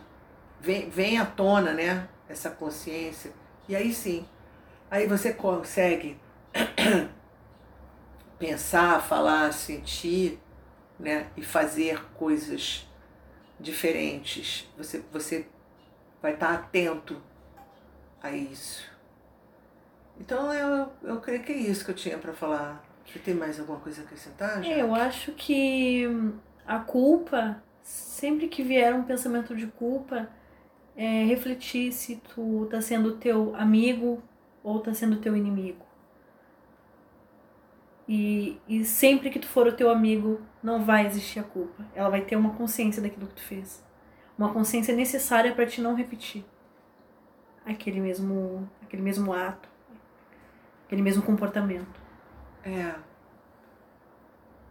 Vem, 0.61 0.88
vem 0.88 1.18
à 1.18 1.26
tona, 1.26 1.72
né? 1.72 2.09
Essa 2.28 2.50
consciência. 2.50 3.32
E 3.68 3.74
aí 3.74 3.92
sim, 3.92 4.26
aí 4.90 5.06
você 5.06 5.32
consegue 5.32 6.18
pensar, 8.38 9.02
falar, 9.02 9.52
sentir, 9.52 10.38
né? 10.98 11.28
E 11.37 11.42
fazer 11.42 12.02
coisas 12.14 12.87
diferentes. 13.59 14.68
Você, 14.76 15.02
você 15.12 15.46
vai 16.20 16.35
estar 16.35 16.52
atento 16.52 17.20
a 18.22 18.30
isso. 18.30 18.90
Então 20.18 20.52
eu, 20.52 20.88
eu 21.02 21.20
creio 21.20 21.42
que 21.42 21.52
é 21.52 21.56
isso 21.56 21.85
que 21.85 21.90
eu 21.90 21.94
tinha 21.94 22.18
para 22.18 22.32
falar. 22.32 22.85
Você 23.04 23.18
tem 23.18 23.35
mais 23.35 23.61
alguma 23.61 23.78
coisa 23.78 24.02
a 24.02 24.04
acrescentar? 24.04 24.64
É, 24.64 24.80
eu 24.80 24.94
acho 24.94 25.32
que 25.32 26.04
a 26.66 26.78
culpa, 26.78 27.62
sempre 27.82 28.48
que 28.48 28.62
vier 28.62 28.94
um 28.94 29.04
pensamento 29.04 29.54
de 29.54 29.66
culpa, 29.66 30.28
é 30.96 31.24
refletir 31.24 31.92
se 31.92 32.16
tu 32.16 32.66
tá 32.70 32.80
sendo 32.80 33.16
teu 33.16 33.54
amigo 33.54 34.22
ou 34.62 34.80
tá 34.80 34.92
sendo 34.92 35.16
teu 35.16 35.37
inimigo. 35.37 35.85
E, 38.09 38.59
e 38.68 38.85
sempre 38.85 39.30
que 39.30 39.38
tu 39.38 39.48
for 39.48 39.66
o 39.66 39.72
teu 39.72 39.90
amigo, 39.90 40.40
não 40.66 40.85
vai 40.85 41.07
existir 41.07 41.38
a 41.38 41.44
culpa. 41.44 41.87
Ela 41.94 42.11
vai 42.11 42.22
ter 42.22 42.35
uma 42.35 42.50
consciência 42.55 43.00
daquilo 43.00 43.29
que 43.29 43.35
tu 43.35 43.42
fez. 43.42 43.85
Uma 44.37 44.52
consciência 44.52 44.94
necessária 44.94 45.55
para 45.55 45.64
te 45.64 45.81
não 45.81 45.94
repetir 45.94 46.44
aquele 47.64 48.00
mesmo, 48.00 48.68
aquele 48.83 49.00
mesmo 49.00 49.33
ato, 49.33 49.68
aquele 50.85 51.02
mesmo 51.02 51.22
comportamento. 51.22 52.00
É. 52.64 52.96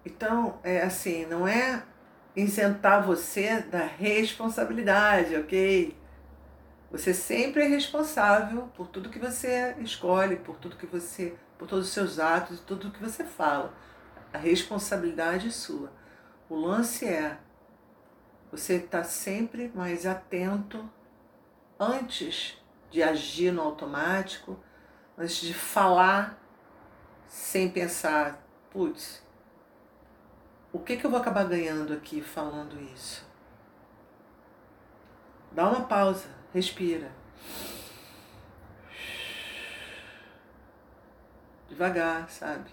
Então, 0.06 0.60
é 0.64 0.82
assim, 0.82 1.26
não 1.28 1.48
é 1.48 1.82
isentar 2.36 3.02
você 3.02 3.62
da 3.62 3.86
responsabilidade, 3.86 5.38
ok? 5.38 5.96
Você 6.92 7.14
sempre 7.14 7.64
é 7.64 7.68
responsável 7.68 8.70
por 8.76 8.90
tudo 8.90 9.10
que 9.10 9.18
você 9.18 9.74
escolhe, 9.80 10.36
por 10.36 10.58
tudo 10.58 10.76
que 10.76 10.86
você, 10.86 11.36
por 11.58 11.70
todos 11.70 11.88
os 11.88 11.94
seus 11.94 12.20
atos, 12.20 12.60
tudo 12.60 12.92
que 12.92 13.02
você 13.02 13.24
fala. 13.24 13.74
A 14.34 14.38
responsabilidade 14.38 15.48
é 15.48 15.52
sua. 15.52 15.92
O 16.50 16.56
lance 16.56 17.06
é 17.06 17.38
você 18.52 18.76
estar 18.76 19.00
tá 19.00 19.04
sempre 19.04 19.72
mais 19.74 20.06
atento 20.06 20.90
antes 21.80 22.58
de 22.90 23.04
agir 23.04 23.52
no 23.52 23.62
automático, 23.62 24.58
antes 25.18 25.38
de 25.38 25.54
falar 25.54 26.40
sem 27.28 27.70
pensar, 27.70 28.42
putz, 28.70 29.24
o 30.72 30.80
que, 30.80 30.98
que 30.98 31.06
eu 31.06 31.10
vou 31.10 31.20
acabar 31.20 31.46
ganhando 31.46 31.94
aqui 31.94 32.22
falando 32.22 32.80
isso? 32.94 33.26
Dá 35.52 35.70
uma 35.70 35.86
pausa, 35.86 36.28
respira. 36.54 37.12
Devagar, 41.70 42.30
sabe? 42.30 42.70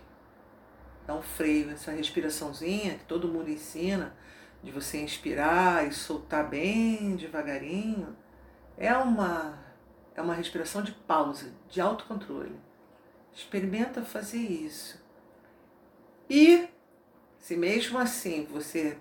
Um 1.13 1.23
freio, 1.23 1.71
essa 1.71 1.93
respiraçãozinha 1.93 2.99
que 2.99 3.05
todo 3.05 3.29
mundo 3.29 3.51
ensina, 3.51 4.15
de 4.63 4.71
você 4.71 5.01
inspirar 5.01 5.87
e 5.87 5.93
soltar 5.93 6.49
bem 6.49 7.17
devagarinho, 7.17 8.17
é 8.77 8.95
uma 8.97 9.61
é 10.15 10.21
uma 10.21 10.35
respiração 10.35 10.83
de 10.83 10.93
pausa, 10.93 11.53
de 11.69 11.81
autocontrole. 11.81 12.61
Experimenta 13.33 14.03
fazer 14.03 14.39
isso. 14.39 15.03
E 16.29 16.69
se 17.39 17.57
mesmo 17.57 17.99
assim 17.99 18.45
você 18.45 18.99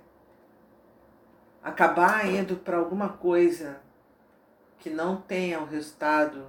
acabar 1.62 2.26
indo 2.26 2.56
para 2.56 2.78
alguma 2.78 3.10
coisa 3.10 3.82
que 4.80 4.90
não 4.90 5.22
tenha 5.22 5.60
o 5.60 5.66
resultado 5.66 6.48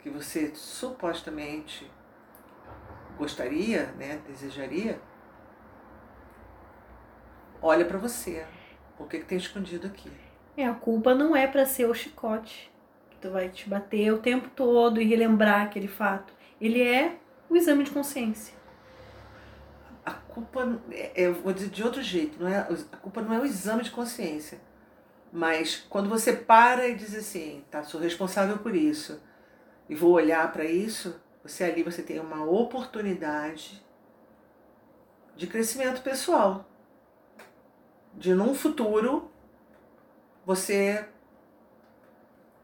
que 0.00 0.10
você 0.10 0.54
supostamente 0.54 1.90
gostaria, 3.16 3.86
né, 3.98 4.20
desejaria, 4.26 5.00
olha 7.60 7.84
para 7.84 7.98
você. 7.98 8.44
O 8.98 9.04
que, 9.04 9.18
que 9.18 9.24
tem 9.24 9.38
escondido 9.38 9.86
aqui? 9.86 10.10
É, 10.56 10.66
a 10.66 10.74
culpa 10.74 11.14
não 11.14 11.34
é 11.34 11.46
para 11.46 11.66
ser 11.66 11.86
o 11.86 11.94
chicote 11.94 12.72
tu 13.24 13.30
vai 13.30 13.48
te 13.48 13.66
bater 13.66 14.12
o 14.12 14.18
tempo 14.18 14.50
todo 14.54 15.00
e 15.00 15.04
relembrar 15.04 15.62
aquele 15.62 15.88
fato. 15.88 16.34
Ele 16.60 16.82
é 16.82 17.16
o 17.48 17.56
exame 17.56 17.82
de 17.82 17.90
consciência. 17.90 18.54
A 20.04 20.12
culpa, 20.12 20.78
é, 20.90 21.12
eu 21.16 21.32
vou 21.32 21.54
dizer 21.54 21.70
de 21.70 21.82
outro 21.82 22.02
jeito, 22.02 22.38
não 22.38 22.46
é, 22.46 22.58
a 22.92 22.96
culpa 22.98 23.22
não 23.22 23.32
é 23.32 23.40
o 23.40 23.46
exame 23.46 23.82
de 23.82 23.90
consciência. 23.90 24.60
Mas 25.32 25.86
quando 25.88 26.06
você 26.06 26.34
para 26.34 26.86
e 26.86 26.94
diz 26.94 27.14
assim, 27.14 27.64
tá, 27.70 27.82
sou 27.82 27.98
responsável 27.98 28.58
por 28.58 28.76
isso, 28.76 29.22
e 29.88 29.94
vou 29.94 30.12
olhar 30.12 30.52
para 30.52 30.66
isso, 30.66 31.18
você 31.44 31.64
ali 31.64 31.82
você 31.82 32.02
tem 32.02 32.18
uma 32.18 32.42
oportunidade 32.44 33.84
de 35.36 35.46
crescimento 35.46 36.02
pessoal. 36.02 36.64
De 38.14 38.34
num 38.34 38.54
futuro 38.54 39.30
você 40.46 41.06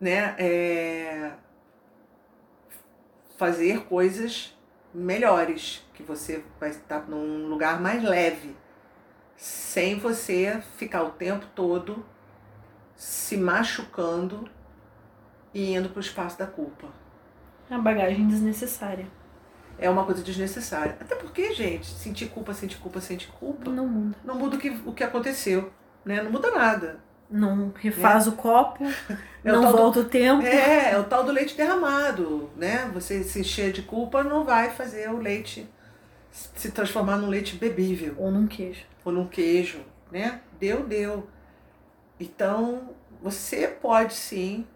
né, 0.00 0.34
é, 0.38 1.32
fazer 3.36 3.84
coisas 3.84 4.56
melhores, 4.94 5.84
que 5.94 6.02
você 6.02 6.42
vai 6.58 6.70
estar 6.70 7.08
num 7.08 7.48
lugar 7.48 7.80
mais 7.80 8.02
leve, 8.02 8.56
sem 9.36 9.98
você 9.98 10.62
ficar 10.76 11.02
o 11.02 11.12
tempo 11.12 11.46
todo 11.54 12.04
se 12.96 13.36
machucando 13.36 14.48
e 15.54 15.74
indo 15.74 15.88
para 15.88 15.98
o 15.98 16.02
espaço 16.02 16.38
da 16.38 16.46
culpa. 16.46 16.99
Uma 17.70 17.80
bagagem 17.80 18.26
desnecessária. 18.26 19.06
É 19.78 19.88
uma 19.88 20.04
coisa 20.04 20.22
desnecessária. 20.22 20.96
Até 21.00 21.14
porque, 21.14 21.54
gente, 21.54 21.86
sentir 21.86 22.26
culpa, 22.26 22.52
sentir 22.52 22.78
culpa, 22.78 23.00
sentir 23.00 23.28
culpa. 23.28 23.70
Não 23.70 23.86
muda. 23.86 24.16
Não 24.24 24.34
muda 24.34 24.56
o 24.56 24.58
que, 24.58 24.70
o 24.84 24.92
que 24.92 25.04
aconteceu. 25.04 25.72
Né? 26.04 26.22
Não 26.22 26.30
muda 26.30 26.50
nada 26.50 27.00
não 27.30 27.72
refaz 27.76 28.26
é. 28.26 28.30
o 28.30 28.32
copo, 28.32 28.84
é 28.84 29.52
não 29.52 29.68
o 29.68 29.72
volta 29.72 30.02
do, 30.02 30.06
o 30.06 30.10
tempo. 30.10 30.42
É, 30.42 30.92
é 30.92 30.98
o 30.98 31.04
tal 31.04 31.22
do 31.22 31.30
leite 31.30 31.56
derramado, 31.56 32.50
né? 32.56 32.90
Você 32.92 33.22
se 33.22 33.40
encher 33.40 33.72
de 33.72 33.82
culpa 33.82 34.24
não 34.24 34.44
vai 34.44 34.70
fazer 34.70 35.08
o 35.08 35.18
leite 35.18 35.68
se 36.30 36.70
transformar 36.72 37.16
num 37.16 37.28
leite 37.28 37.56
bebível. 37.56 38.14
Ou 38.18 38.30
num 38.30 38.46
queijo. 38.46 38.84
Ou 39.04 39.12
num 39.12 39.26
queijo, 39.26 39.80
né? 40.10 40.40
Deu, 40.58 40.84
deu. 40.84 41.28
Então, 42.18 42.90
você 43.22 43.68
pode 43.68 44.14
sim 44.14 44.66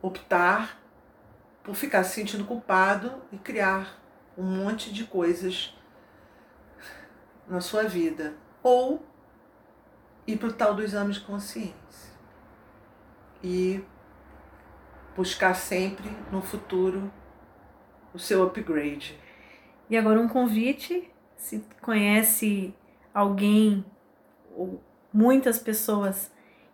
optar 0.00 0.79
por 1.62 1.74
ficar 1.74 2.04
se 2.04 2.14
sentindo 2.14 2.44
culpado 2.44 3.22
e 3.32 3.38
criar 3.38 4.00
um 4.36 4.44
monte 4.44 4.92
de 4.92 5.04
coisas 5.04 5.76
na 7.46 7.60
sua 7.60 7.84
vida. 7.84 8.34
Ou 8.62 9.04
ir 10.26 10.38
para 10.38 10.48
o 10.48 10.52
tal 10.52 10.74
do 10.74 10.82
exame 10.82 11.12
de 11.12 11.20
consciência. 11.20 12.10
E 13.42 13.84
buscar 15.16 15.54
sempre 15.54 16.08
no 16.30 16.40
futuro 16.40 17.12
o 18.14 18.18
seu 18.18 18.42
upgrade. 18.42 19.18
E 19.88 19.96
agora 19.96 20.20
um 20.20 20.28
convite, 20.28 21.10
se 21.36 21.64
conhece 21.80 22.74
alguém 23.12 23.84
ou 24.54 24.82
muitas 25.12 25.58
pessoas 25.58 26.30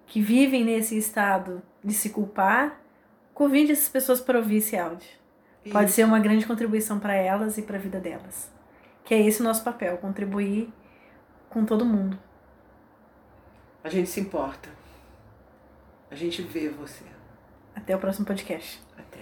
que 0.07 0.21
vivem 0.21 0.65
nesse 0.65 0.97
estado 0.97 1.63
de 1.83 1.95
se 1.95 2.11
culpar, 2.11 2.81
convide 3.37 3.73
essas 3.73 3.91
pessoas 3.91 4.19
para 4.19 4.39
ouvir 4.39 4.57
esse 4.57 4.79
áudio. 4.79 5.07
Isso. 5.63 5.71
Pode 5.71 5.91
ser 5.91 6.05
uma 6.05 6.19
grande 6.19 6.47
contribuição 6.47 6.99
para 6.99 7.15
elas 7.15 7.59
e 7.59 7.63
para 7.63 7.77
a 7.77 7.81
vida 7.81 8.01
delas. 8.01 8.51
Que 9.05 9.13
é 9.13 9.21
esse 9.21 9.43
o 9.43 9.45
nosso 9.45 9.63
papel, 9.63 9.99
contribuir 9.99 10.73
com 11.51 11.63
todo 11.63 11.85
mundo. 11.85 12.19
A 13.85 13.91
gente 13.91 14.09
se 14.09 14.21
importa. 14.21 14.71
A 16.11 16.15
gente 16.15 16.41
vê 16.41 16.71
você. 16.71 17.05
Até 17.75 17.95
o 17.95 17.99
próximo 17.99 18.25
podcast. 18.25 18.83
Até. 18.97 19.16